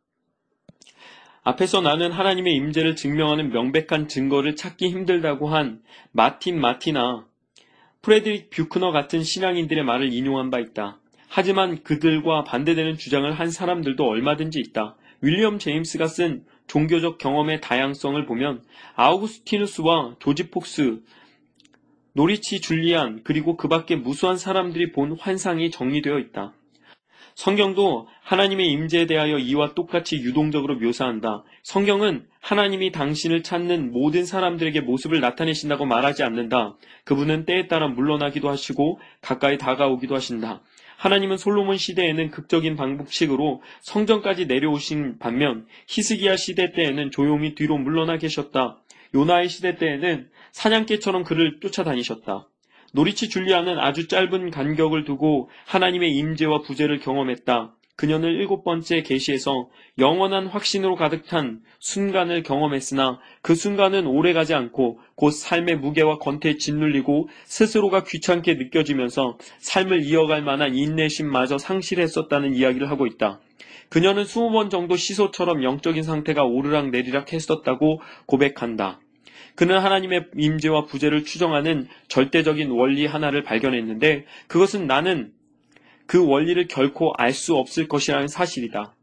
[1.43, 7.25] 앞에서 나는 하나님의 임재를 증명하는 명백한 증거를 찾기 힘들다고 한 마틴 마티나
[8.03, 10.99] 프레드릭 뷰크너 같은 신앙인들의 말을 인용한 바 있다.
[11.27, 14.95] 하지만 그들과 반대되는 주장을 한 사람들도 얼마든지 있다.
[15.21, 18.63] 윌리엄 제임스가 쓴 종교적 경험의 다양성을 보면
[18.95, 21.01] 아우구스티누스와 조지 폭스,
[22.13, 26.53] 노리치 줄리안 그리고 그 밖에 무수한 사람들이 본 환상이 정리되어 있다.
[27.35, 31.43] 성경도 하나님의 임재에 대하여 이와 똑같이 유동적으로 묘사한다.
[31.63, 36.75] 성경은 하나님이 당신을 찾는 모든 사람들에게 모습을 나타내신다고 말하지 않는다.
[37.05, 40.61] 그분은 때에 따라 물러나기도 하시고 가까이 다가오기도 하신다.
[40.97, 48.77] 하나님은 솔로몬 시대에는 극적인 방법식으로 성전까지 내려오신 반면 히스기야 시대 때에는 조용히 뒤로 물러나 계셨다.
[49.15, 52.47] 요나의 시대 때에는 사냥개처럼 그를 쫓아다니셨다.
[52.91, 57.73] 노리치 줄리아는 아주 짧은 간격을 두고 하나님의 임재와 부재를 경험했다.
[57.95, 65.31] 그녀는 일곱 번째 계시에서 영원한 확신으로 가득 찬 순간을 경험했으나 그 순간은 오래가지 않고 곧
[65.31, 73.39] 삶의 무게와 권태에 짓눌리고 스스로가 귀찮게 느껴지면서 삶을 이어갈 만한 인내심마저 상실했었다는 이야기를 하고 있다.
[73.89, 79.00] 그녀는 스무 번 정도 시소처럼 영적인 상태가 오르락 내리락 했었다고 고백한다.
[79.55, 85.33] 그는 하나님의 임재와 부재를 추정하는 절대적인 원리 하나를 발견했는데 그것은 나는
[86.07, 88.95] 그 원리를 결코 알 수 없을 것이라는 사실이다.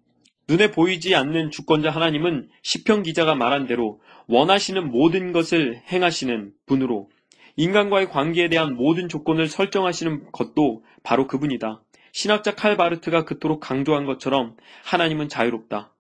[0.48, 7.08] 눈에 보이지 않는 주권자 하나님은 시편 기자가 말한 대로 원하시는 모든 것을 행하시는 분으로
[7.56, 11.82] 인간과의 관계에 대한 모든 조건을 설정하시는 것도 바로 그분이다.
[12.12, 15.92] 신학자 칼 바르트가 그토록 강조한 것처럼 하나님은 자유롭다.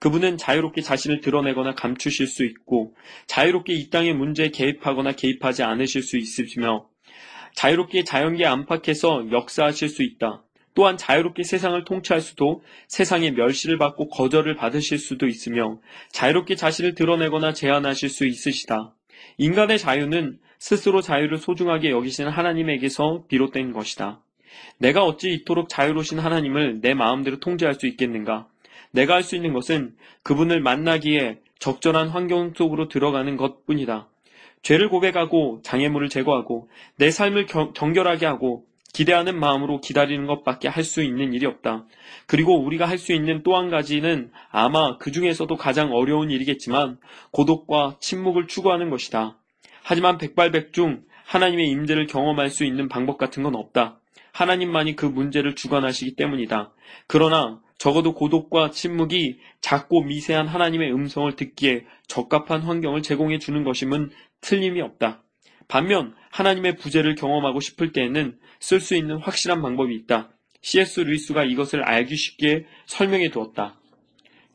[0.00, 2.94] 그분은 자유롭게 자신을 드러내거나 감추실 수 있고
[3.26, 6.88] 자유롭게 이 땅의 문제에 개입하거나 개입하지 않으실 수 있으시며
[7.54, 10.42] 자유롭게 자연계 안팎에서 역사하실 수 있다.
[10.74, 15.80] 또한 자유롭게 세상을 통치할 수도 세상의 멸시를 받고 거절을 받으실 수도 있으며
[16.12, 18.94] 자유롭게 자신을 드러내거나 제한하실 수 있으시다.
[19.36, 24.22] 인간의 자유는 스스로 자유를 소중하게 여기시는 하나님에게서 비롯된 것이다.
[24.78, 28.48] 내가 어찌 이토록 자유로우신 하나님을 내 마음대로 통제할 수 있겠는가?
[28.92, 34.08] 내가 할 수 있는 것은 그분을 만나기에 적절한 환경 속으로 들어가는 것 뿐이다.
[34.62, 41.02] 죄를 고백하고 장애물을 제거하고 내 삶을 겨, 정결하게 하고 기대하는 마음으로 기다리는 것밖에 할 수
[41.02, 41.86] 있는 일이 없다.
[42.26, 46.98] 그리고 우리가 할 수 있는 또 한 가지는 아마 그 중에서도 가장 어려운 일이겠지만
[47.30, 49.38] 고독과 침묵을 추구하는 것이다.
[49.82, 54.00] 하지만 백발백중 하나님의 임재를 경험할 수 있는 방법 같은 건 없다.
[54.32, 56.72] 하나님만이 그 문제를 주관하시기 때문이다.
[57.06, 64.10] 그러나 적어도 고독과 침묵이 작고 미세한 하나님의 음성을 듣기에 적합한 환경을 제공해 주는 것임은
[64.42, 65.22] 틀림이 없다.
[65.66, 70.28] 반면 하나님의 부재를 경험하고 싶을 때에는 쓸 수 있는 확실한 방법이 있다.
[70.60, 71.00] C.S.
[71.00, 73.80] 루이스가 이것을 알기 쉽게 설명해 두었다.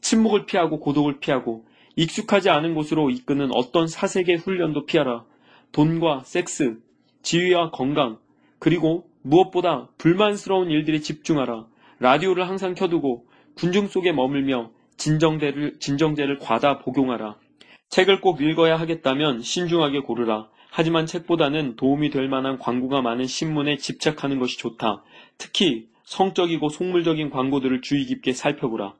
[0.01, 5.25] 침묵을 피하고 고독을 피하고 익숙하지 않은 곳으로 이끄는 어떤 사색의 훈련도 피하라.
[5.71, 6.77] 돈과 섹스,
[7.23, 8.19] 지위와 건강,
[8.59, 11.65] 그리고 무엇보다 불만스러운 일들에 집중하라.
[11.99, 17.38] 라디오를 항상 켜두고 군중 속에 머물며 진정제를, 진정제를 과다 복용하라.
[17.89, 20.49] 책을 꼭 읽어야 하겠다면 신중하게 고르라.
[20.71, 25.03] 하지만 책보다는 도움이 될 만한 광고가 많은 신문에 집착하는 것이 좋다.
[25.38, 28.95] 특히 성적이고 속물적인 광고들을 주의 깊게 살펴보라.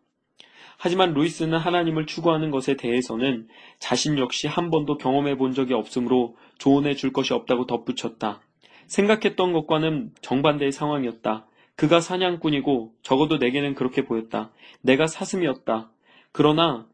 [0.77, 3.47] 하지만 루이스는 하나님을 추구하는 것에 대해서는
[3.79, 8.41] 자신 역시 한 번도 경험해 본 적이 없으므로 조언해 줄 것이 없다고 덧붙였다.
[8.88, 11.47] 생각했던 것과는 정반대의 상황이었다.
[11.75, 14.51] 그가 사냥꾼이고 적어도 내게는 그렇게 보였다.
[14.81, 15.91] 내가 사슴이었다.
[16.31, 16.88] 그러나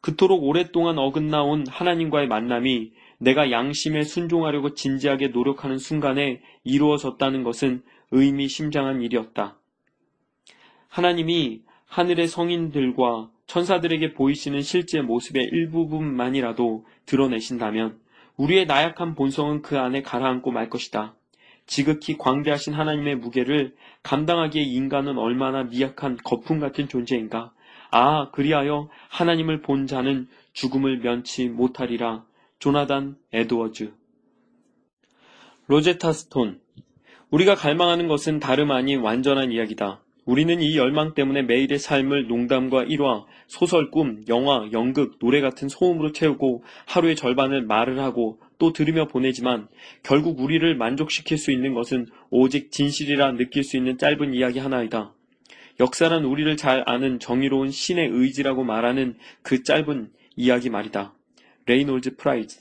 [0.00, 9.02] 그토록 오랫동안 어긋나 온 하나님과의 만남이 내가 양심에 순종하려고 진지하게 노력하는 순간에 이루어졌다는 것은 의미심장한
[9.02, 9.58] 일이었다.
[10.88, 17.98] 하나님이 하늘의 성인들과 천사들에게 보이시는 실제 모습의 일부분만이라도 드러내신다면
[18.36, 21.14] 우리의 나약한 본성은 그 안에 가라앉고 말 것이다.
[21.68, 27.52] 지극히 광대하신 하나님의 무게를 감당하기에 인간은 얼마나 미약한 거품 같은 존재인가.
[27.90, 32.24] 아, 그리하여 하나님을 본 자는 죽음을 면치 못하리라.
[32.58, 33.92] 조나단 에드워즈
[35.68, 36.60] 로제타 스톤
[37.30, 40.02] 우리가 갈망하는 것은 다름 아닌 완전한 이야기다.
[40.24, 46.12] 우리는 이 열망 때문에 매일의 삶을 농담과 일화, 소설, 꿈, 영화, 연극, 노래 같은 소음으로
[46.12, 49.68] 채우고 하루의 절반을 말을 하고 또 들으며 보내지만
[50.02, 55.14] 결국 우리를 만족시킬 수 있는 것은 오직 진실이라 느낄 수 있는 짧은 이야기 하나이다.
[55.80, 61.14] 역사란 우리를 잘 아는 정의로운 신의 의지라고 말하는 그 짧은 이야기 말이다.
[61.66, 62.60] 레이놀즈 프라이스.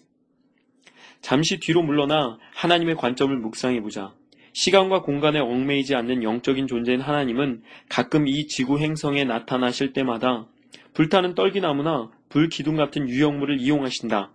[1.22, 4.14] 잠시 뒤로 물러나 하나님의 관점을 묵상해보자.
[4.54, 10.48] 시간과 공간에 얽매이지 않는 영적인 존재인 하나님은 가끔 이 지구 행성에 나타나실 때마다
[10.94, 14.32] 불타는 떨기나무나 불기둥 같은 유형물을 이용하신다.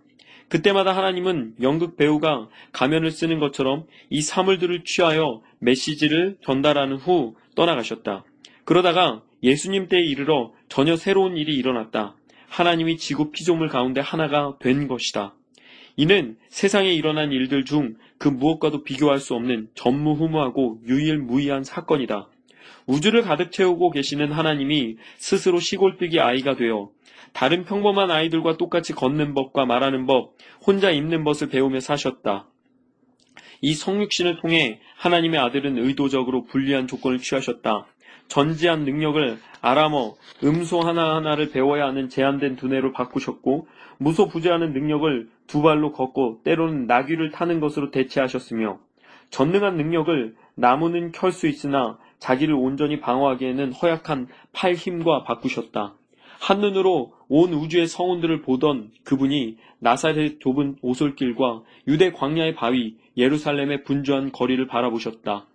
[0.49, 8.23] 그때마다 하나님은 연극 배우가 가면을 쓰는 것처럼 이 사물들을 취하여 메시지를 전달하는 후 떠나가셨다.
[8.65, 12.15] 그러다가 예수님 때에 이르러 전혀 새로운 일이 일어났다.
[12.47, 15.35] 하나님이 지구 피조물 가운데 하나가 된 것이다.
[15.95, 22.29] 이는 세상에 일어난 일들 중 그 무엇과도 비교할 수 없는 전무후무하고 유일무이한 사건이다.
[22.85, 26.89] 우주를 가득 채우고 계시는 하나님이 스스로 시골뜨기 아이가 되어
[27.33, 32.47] 다른 평범한 아이들과 똑같이 걷는 법과 말하는 법, 혼자 입는 것을 배우며 사셨다.
[33.61, 37.87] 이 성육신을 통해 하나님의 아들은 의도적으로 불리한 조건을 취하셨다.
[38.27, 46.41] 전지한 능력을 아람어, 음소 하나하나를 배워야 하는 제한된 두뇌로 바꾸셨고, 무소부재하는 능력을 두 발로 걷고
[46.43, 48.79] 때로는 나귀를 타는 것으로 대체하셨으며,
[49.29, 55.95] 전능한 능력을 나무는 켤 수 있으나 자기를 온전히 방어하기에는 허약한 팔 힘과 바꾸셨다.
[56.39, 64.65] 한눈으로 온 우주의 성운들을 보던 그분이 나사렛의 좁은 오솔길과 유대 광야의 바위, 예루살렘의 분주한 거리를
[64.67, 65.47] 바라보셨다.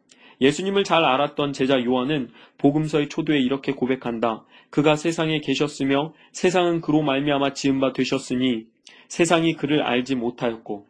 [0.42, 2.28] 예수님을 잘 알았던 제자 요한은
[2.58, 4.44] 복음서의 초두에 이렇게 고백한다.
[4.68, 8.66] 그가 세상에 계셨으며 세상은 그로 말미암아 지은 바 되셨으니
[9.08, 10.87] 세상이 그를 알지 못하였고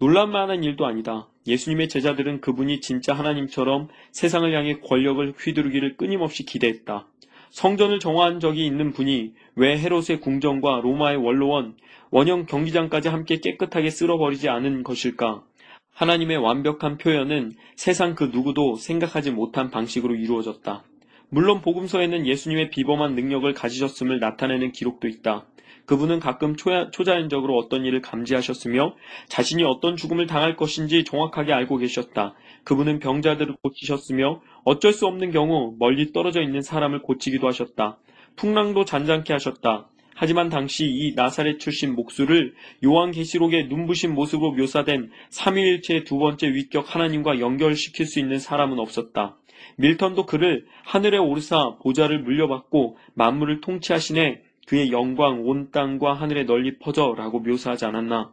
[0.00, 1.28] 놀랄만한 일도 아니다.
[1.46, 7.06] 예수님의 제자들은 그분이 진짜 하나님처럼 세상을 향해 권력을 휘두르기를 끊임없이 기대했다.
[7.50, 11.74] 성전을 정화한 적이 있는 분이 왜 헤롯의 궁정과 로마의 원로원,
[12.10, 15.44] 원형 경기장까지 함께 깨끗하게 쓸어버리지 않은 것일까?
[15.92, 20.82] 하나님의 완벽한 표현은 세상 그 누구도 생각하지 못한 방식으로 이루어졌다.
[21.28, 25.44] 물론 복음서에는 예수님의 비범한 능력을 가지셨음을 나타내는 기록도 있다.
[25.90, 28.94] 그분은 가끔 초자연적으로 어떤 일을 감지하셨으며
[29.26, 32.34] 자신이 어떤 죽음을 당할 것인지 정확하게 알고 계셨다.
[32.62, 37.98] 그분은 병자들을 고치셨으며 어쩔 수 없는 경우 멀리 떨어져 있는 사람을 고치기도 하셨다.
[38.36, 39.88] 풍랑도 잔잔케 하셨다.
[40.14, 47.40] 하지만 당시 이 나사렛 출신 목수를 요한계시록의 눈부신 모습으로 묘사된 삼위일체의 두 번째 위격 하나님과
[47.40, 49.38] 연결시킬 수 있는 사람은 없었다.
[49.76, 57.40] 밀턴도 그를 하늘에 오르사 보좌를 물려받고 만물을 통치하시네 그의 영광 온 땅과 하늘에 널리 퍼져라고
[57.40, 58.30] 묘사하지 않았나.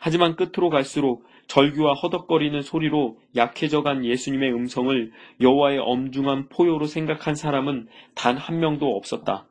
[0.00, 8.36] 하지만 끝으로 갈수록 절규와 허덕거리는 소리로 약해져간 예수님의 음성을 여호와의 엄중한 포효로 생각한 사람은 단
[8.36, 9.46] 한 명도 없었다.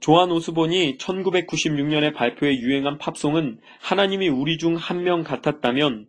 [0.00, 6.06] 조한 오스본이 1996년에 발표해 유행한 팝송은 하나님이 우리 중 한 명 같았다면,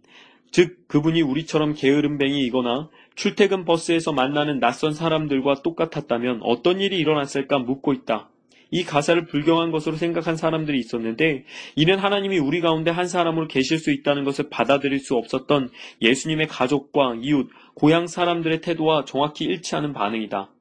[0.50, 8.32] 즉 그분이 우리처럼 게으름뱅이이거나 출퇴근 버스에서 만나는 낯선 사람들과 똑같았다면 어떤 일이 일어났을까 묻고 있다.
[8.72, 13.92] 이 가사를 불경한 것으로 생각한 사람들이 있었는데 이는 하나님이 우리 가운데 한 사람으로 계실 수
[13.92, 15.70] 있다는 것을 받아들일 수 없었던
[16.02, 20.52] 예수님의 가족과 이웃, 고향 사람들의 태도와 정확히 일치하는 반응이다.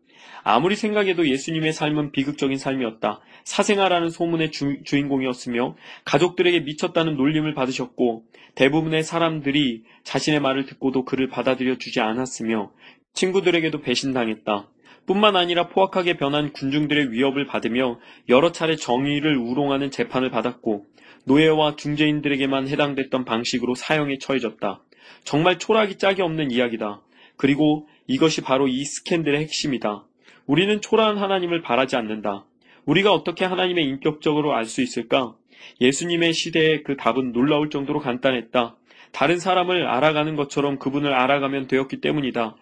[0.48, 3.20] 아무리 생각해도 예수님의 삶은 비극적인 삶이었다.
[3.42, 11.78] 사생아라는 소문의 주, 주인공이었으며 가족들에게 미쳤다는 놀림을 받으셨고 대부분의 사람들이 자신의 말을 듣고도 그를 받아들여
[11.78, 12.70] 주지 않았으며
[13.12, 14.68] 친구들에게도 배신당했다.
[15.06, 20.86] 뿐만 아니라 포악하게 변한 군중들의 위협을 받으며 여러 차례 정의를 우롱하는 재판을 받았고
[21.24, 24.82] 노예와 중재인들에게만 해당됐던 방식으로 사형에 처해졌다.
[25.24, 27.02] 정말 초라하기 짝이 없는 이야기다.
[27.36, 30.04] 그리고 이것이 바로 이 스캔들의 핵심이다.
[30.46, 32.46] 우리는 초라한 하나님을 바라지 않는다.
[32.84, 35.34] 우리가 어떻게 하나님의 인격적으로 알 수 있을까?
[35.80, 38.76] 예수님의 시대에 그 답은 놀라울 정도로 간단했다.
[39.12, 42.56] 다른 사람을 알아가는 것처럼 그분을 알아가면 되었기 때문이다.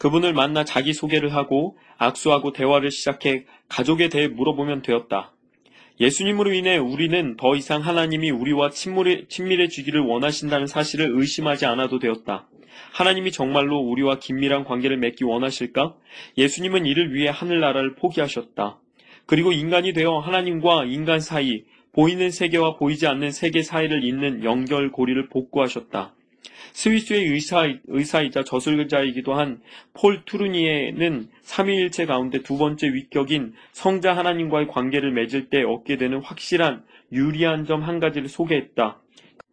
[0.00, 5.34] 그분을 만나 자기소개를 하고 악수하고 대화를 시작해 가족에 대해 물어보면 되었다.
[6.00, 12.48] 예수님으로 인해 우리는 더 이상 하나님이 우리와 친밀해, 친밀해지기를 원하신다는 사실을 의심하지 않아도 되었다.
[12.94, 15.94] 하나님이 정말로 우리와 긴밀한 관계를 맺기 원하실까?
[16.38, 18.78] 예수님은 이를 위해 하늘나라를 포기하셨다.
[19.26, 26.14] 그리고 인간이 되어 하나님과 인간 사이, 보이는 세계와 보이지 않는 세계 사이를 잇는 연결고리를 복구하셨다.
[26.72, 29.60] 스위스의 의사, 의사 이자 저술자이기도 한
[29.92, 36.84] 폴 투르니에는 삼위일체 가운데 두 번째 위격인 성자 하나님과의 관계를 맺을 때 얻게 되는 확실한
[37.12, 38.98] 유리한 점 한 가지를 소개했다.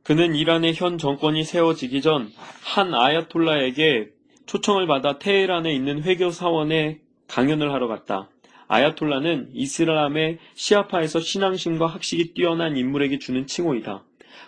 [0.04, 2.32] 그는 이란의 현 정권이 세워지기 전
[2.64, 4.10] 한 아야톨라에게
[4.46, 8.30] 초청을 받아 테헤란에 있는 회교 사원에 강연을 하러 갔다.
[8.70, 14.04] 아야톨라는 이슬람의 시아파에서 신앙심과 학식이 뛰어난 인물에게 주는 칭호이다.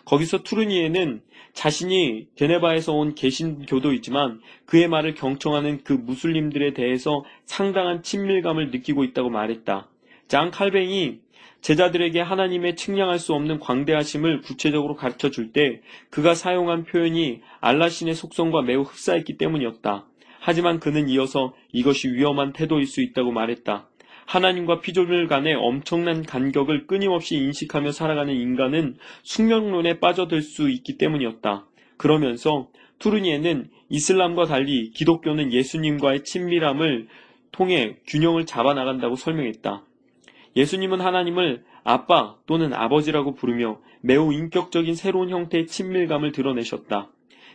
[0.06, 1.22] 거기서 투르니에는
[1.54, 9.90] 자신이 제네바에서 온 개신교도이지만 그의 말을 경청하는 그 무슬림들에 대해서 상당한 친밀감을 느끼고 있다고 말했다.
[10.28, 11.20] 장 칼뱅이
[11.62, 18.62] 제자들에게 하나님의 측량할 수 없는 광대하심을 구체적으로 가르쳐 줄 때 그가 사용한 표현이 알라신의 속성과
[18.62, 20.06] 매우 흡사했기 때문이었다.
[20.40, 23.89] 하지만 그는 이어서 이것이 위험한 태도일 수 있다고 말했다.
[24.30, 31.66] 하나님과 피조물 간의 엄청난 간격을 끊임없이 인식하며 살아가는 인간은 숙명론에 빠져들 수 있기 때문이었다.
[31.98, 32.70] 그러면서
[33.00, 37.08] 투르니에는 이슬람과 달리 기독교는 예수님과의 친밀함을
[37.52, 39.84] 통해 균형을 잡아 나간다고 설명했다.
[40.56, 47.10] 예수님은 하나님을 아빠 또는 아버지라고 부르며 매우 인격적인 새로운 형태의 친밀감을 드러내셨다.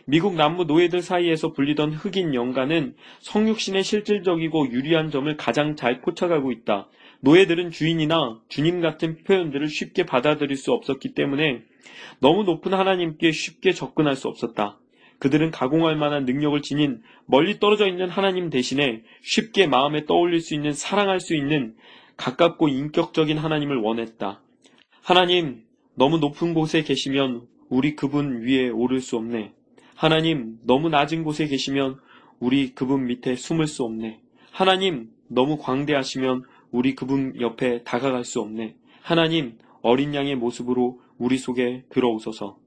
[0.07, 6.87] 미국 남부 노예들 사이에서 불리던 흑인 영가는 성육신의 실질적이고 유리한 점을 가장 잘 포착하고 있다.
[7.21, 11.63] 노예들은 주인이나 주님 같은 표현들을 쉽게 받아들일 수 없었기 때문에
[12.19, 14.77] 너무 높은 하나님께 쉽게 접근할 수 없었다.
[15.17, 20.73] 그들은 가공할 만한 능력을 지닌 멀리 떨어져 있는 하나님 대신에 쉽게 마음에 떠올릴 수 있는
[20.73, 21.75] 사랑할 수 있는
[22.15, 24.41] 가깝고 인격적인 하나님을 원했다.
[25.01, 25.63] 하나님,
[25.95, 29.53] 너무 높은 곳에 계시면 우리 그분 위에 오를 수 없네.
[29.95, 31.97] 하나님, 너무 낮은 곳에 계시면
[32.39, 34.19] 우리 그분 밑에 숨을 수 없네.
[34.51, 38.75] 하나님, 너무 광대하시면 우리 그분 옆에 다가갈 수 없네.
[39.01, 42.57] 하나님, 어린 양의 모습으로 우리 속에 들어오소서.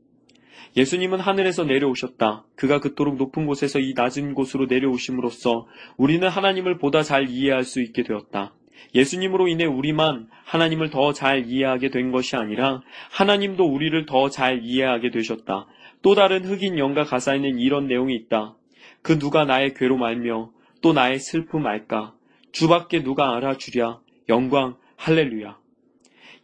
[0.77, 2.45] 예수님은 하늘에서 내려오셨다.
[2.55, 5.67] 그가 그토록 높은 곳에서 이 낮은 곳으로 내려오심으로써
[5.97, 8.55] 우리는 하나님을 보다 잘 이해할 수 있게 되었다.
[8.95, 15.11] 예수님으로 인해 우리만 하나님을 더 잘 이해하게 된 것이 아니라 하나님도 우리를 더 잘 이해하게
[15.11, 15.67] 되셨다.
[16.03, 18.57] 또 다른 흑인 영가 가사에는 이런 내용이 있다.
[19.03, 22.15] 그 누가 나의 괴로 말며 또 나의 슬픔 알까?
[22.53, 24.01] 주밖에 누가 알아주랴?
[24.29, 25.59] 영광 할렐루야.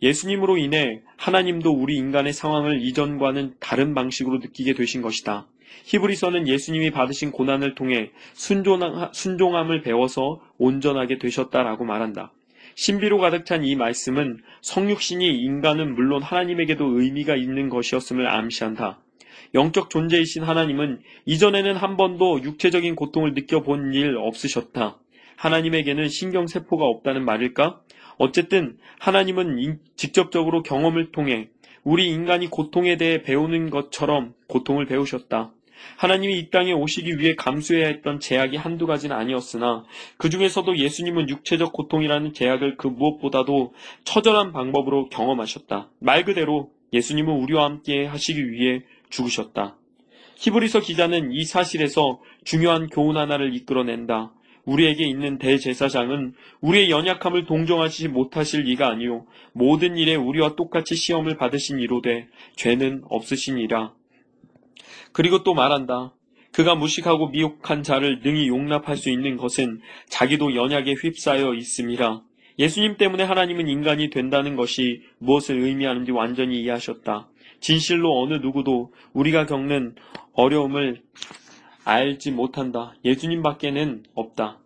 [0.03, 5.47] 예수님으로 인해 하나님도 우리 인간의 상황을 이전과는 다른 방식으로 느끼게 되신 것이다.
[5.85, 12.33] 히브리서는 예수님이 받으신 고난을 통해 순종함을 배워서 온전하게 되셨다라고 말한다.
[12.77, 18.99] 신비로 가득 찬 이 말씀은 성육신이 인간은 물론 하나님에게도 의미가 있는 것이었음을 암시한다.
[19.55, 24.99] 영적 존재이신 하나님은 이전에는 한 번도 육체적인 고통을 느껴본 일 없으셨다.
[25.37, 27.81] 하나님에게는 신경세포가 없다는 말일까?
[28.19, 31.49] 어쨌든 하나님은 직접적으로 경험을 통해
[31.83, 35.53] 우리 인간이 고통에 대해 배우는 것처럼 고통을 배우셨다.
[35.99, 39.85] 하나님이 이 땅에 오시기 위해 감수해야 했던 제약이 한두 가지는 아니었으나
[40.17, 43.75] 그 중에서도 예수님은 육체적 고통이라는 제약을 그 무엇보다도
[44.05, 45.91] 처절한 방법으로 경험하셨다.
[46.01, 48.83] 말 그대로 예수님은 우리와 함께 하시기 위해
[49.15, 49.79] 죽으셨다.
[50.37, 54.33] 히브리서 기자는 이 사실에서 중요한 교훈 하나를 이끌어낸다.
[54.65, 61.81] 우리에게 있는 대제사장은 우리의 연약함을 동정하지 못하실 이가 아니요 모든 일에 우리와 똑같이 시험을 받으신
[61.81, 63.95] 이로되 죄는 없으시니라.
[65.13, 66.15] 그리고 또 말한다.
[66.53, 72.23] 그가 무식하고 미혹한 자를 능히 용납할 수 있는 것은 자기도 연약에 휩싸여 있음이라.
[72.59, 77.29] 예수님 때문에 하나님은 인간이 된다는 것이 무엇을 의미하는지 완전히 이해하셨다.
[77.61, 79.95] 진실로 어느 누구도 우리가 겪는
[80.33, 81.03] 어려움을
[81.85, 82.95] 알지 못한다.
[83.05, 84.61] 예수님밖에는 없다.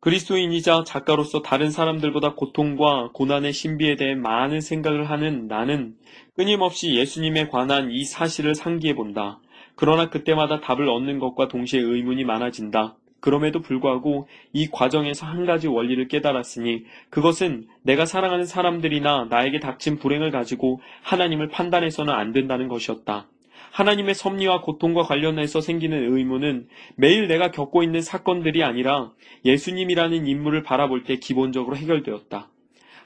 [0.00, 5.96] 그리스도인이자 작가로서 다른 사람들보다 고통과 고난의 신비에 대해 많은 생각을 하는 나는
[6.34, 9.40] 끊임없이 예수님에 관한 이 사실을 상기해 본다.
[9.74, 12.96] 그러나 그때마다 답을 얻는 것과 동시에 의문이 많아진다.
[13.26, 20.30] 그럼에도 불구하고 이 과정에서 한 가지 원리를 깨달았으니 그것은 내가 사랑하는 사람들이나 나에게 닥친 불행을
[20.30, 23.26] 가지고 하나님을 판단해서는 안 된다는 것이었다.
[23.72, 29.10] 하나님의 섭리와 고통과 관련해서 생기는 의문은 매일 내가 겪고 있는 사건들이 아니라
[29.44, 32.48] 예수님이라는 인물을 바라볼 때 기본적으로 해결되었다.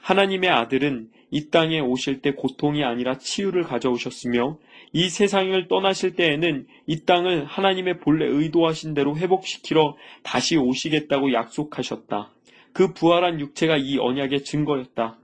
[0.01, 4.59] 하나님의 아들은 이 땅에 오실 때 고통이 아니라 치유를 가져오셨으며
[4.93, 12.31] 이 세상을 떠나실 때에는 이 땅을 하나님의 본래 의도하신 대로 회복시키러 다시 오시겠다고 약속하셨다.
[12.73, 15.17] 그 부활한 육체가 이 언약의 증거였다.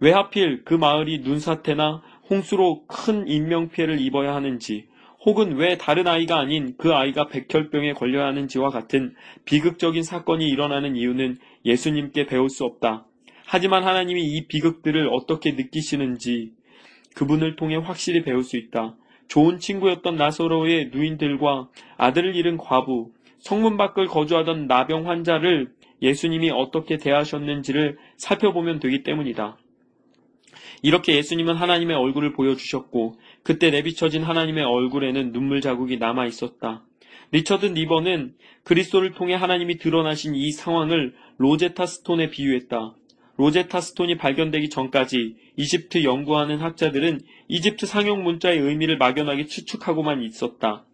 [0.00, 4.86] 왜 하필 그 마을이 눈사태나 홍수로 큰 인명피해를 입어야 하는지,
[5.24, 9.14] 혹은 왜 다른 아이가 아닌 그 아이가 백혈병에 걸려야 하는지와 같은
[9.46, 13.06] 비극적인 사건이 일어나는 이유는 예수님께 배울 수 없다.
[13.46, 16.52] 하지만 하나님이 이 비극들을 어떻게 느끼시는지
[17.14, 18.96] 그분을 통해 확실히 배울 수 있다.
[19.28, 25.72] 좋은 친구였던 나소로의 누인들과 아들을 잃은 과부, 성문 밖을 거주하던 나병 환자를
[26.02, 29.58] 예수님이 어떻게 대하셨는지를 살펴보면 되기 때문이다.
[30.82, 36.84] 이렇게 예수님은 하나님의 얼굴을 보여주셨고 그때 내비쳐진 하나님의 얼굴에는 눈물 자국이 남아 있었다.
[37.32, 42.94] 리처드 니버는 그리스도를 통해 하나님이 드러나신 이 상황을 로제타 스톤에 비유했다.
[43.36, 50.84] 로제타 스톤이 발견되기 전까지 이집트 연구하는 학자들은 이집트 상용 문자의 의미를 막연하게 추측하고만 있었다.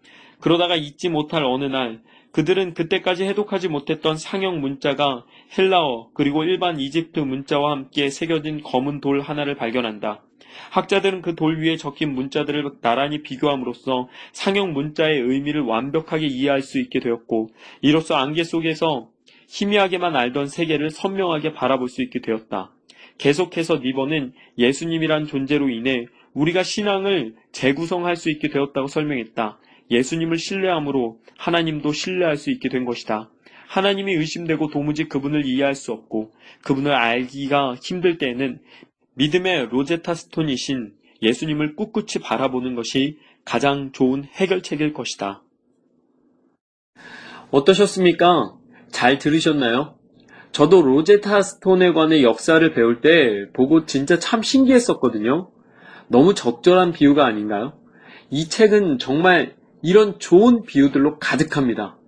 [0.40, 2.00] 그러다가 잊지 못할 어느 날
[2.32, 5.24] 그들은 그때까지 해독하지 못했던 상형 문자가
[5.58, 10.22] 헬라어 그리고 일반 이집트 문자와 함께 새겨진 검은 돌 하나를 발견한다.
[10.70, 17.00] 학자들은 그 돌 위에 적힌 문자들을 나란히 비교함으로써 상형 문자의 의미를 완벽하게 이해할 수 있게
[17.00, 17.50] 되었고
[17.82, 19.08] 이로써 안개 속에서
[19.50, 22.72] 희미하게만 알던 세계를 선명하게 바라볼 수 있게 되었다.
[23.18, 29.58] 계속해서 니버는 예수님이란 존재로 인해 우리가 신앙을 재구성할 수 있게 되었다고 설명했다.
[29.90, 33.28] 예수님을 신뢰함으로 하나님도 신뢰할 수 있게 된 것이다.
[33.66, 36.32] 하나님이 의심되고 도무지 그분을 이해할 수 없고
[36.62, 38.60] 그분을 알기가 힘들 때에는
[39.14, 40.92] 믿음의 로제타 스톤이신
[41.22, 45.42] 예수님을 꿋꿋이 바라보는 것이 가장 좋은 해결책일 것이다.
[47.50, 48.59] 어떠셨습니까?
[48.90, 49.94] 잘 들으셨나요?
[50.52, 55.50] 저도 로제타 스톤에 관해 역사를 배울 때 보고 진짜 참 신기했었거든요.
[56.08, 57.74] 너무 적절한 비유가 아닌가요?
[58.30, 61.98] 이 책은 정말 이런 좋은 비유들로 가득합니다.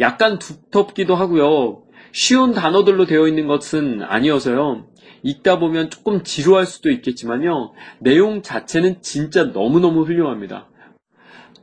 [0.00, 1.82] 약간 두텁기도 하고요.
[2.12, 4.86] 쉬운 단어들로 되어 있는 것은 아니어서요.
[5.22, 7.72] 읽다 보면 조금 지루할 수도 있겠지만요.
[8.00, 10.68] 내용 자체는 진짜 너무너무 훌륭합니다.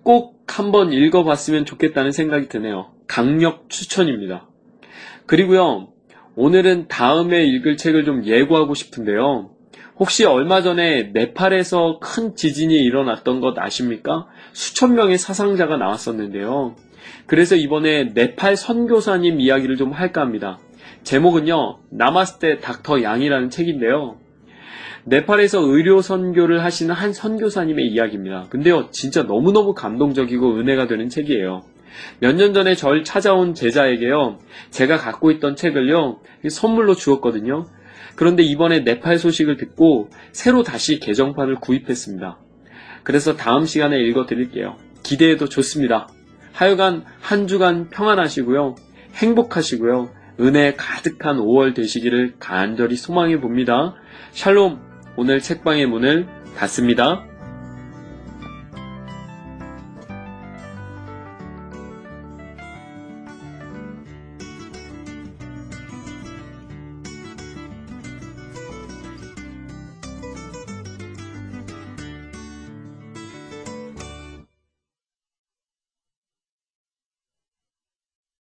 [0.03, 2.91] 꼭 한번 읽어봤으면 좋겠다는 생각이 드네요.
[3.07, 4.50] 강력 추천입니다.
[5.25, 5.89] 그리고요.
[6.35, 9.51] 오늘은 다음에 읽을 책을 좀 예고하고 싶은데요.
[9.97, 14.27] 혹시 얼마 전에 네팔에서 큰 지진이 일어났던 것 아십니까?
[14.53, 16.75] 수천 명의 사상자가 나왔었는데요.
[17.27, 20.59] 그래서 이번에 네팔 선교사님 이야기를 좀 할까 합니다.
[21.03, 24.17] 제목은요, 나마스테 닥터 양이라는 책인데요.
[25.03, 28.47] 네팔에서 의료 선교를 하시는 한 선교사님의 이야기입니다.
[28.49, 31.63] 근데요, 진짜 너무너무 감동적이고 은혜가 되는 책이에요.
[32.19, 34.39] 몇 년 전에 절 찾아온 제자에게요,
[34.69, 36.19] 제가 갖고 있던 책을요,
[36.49, 37.65] 선물로 주었거든요.
[38.15, 42.37] 그런데 이번에 네팔 소식을 듣고 새로 다시 개정판을 구입했습니다.
[43.03, 44.77] 그래서 다음 시간에 읽어 드릴게요.
[45.03, 46.07] 기대해도 좋습니다.
[46.53, 48.75] 하여간 한 주간 평안하시고요.
[49.15, 50.09] 행복하시고요.
[50.39, 53.95] 은혜 가득한 5월 되시기를 간절히 소망해 봅니다.
[54.31, 54.79] 샬롬,
[55.17, 56.27] 오늘 책방의 문을
[56.57, 57.25] 닫습니다.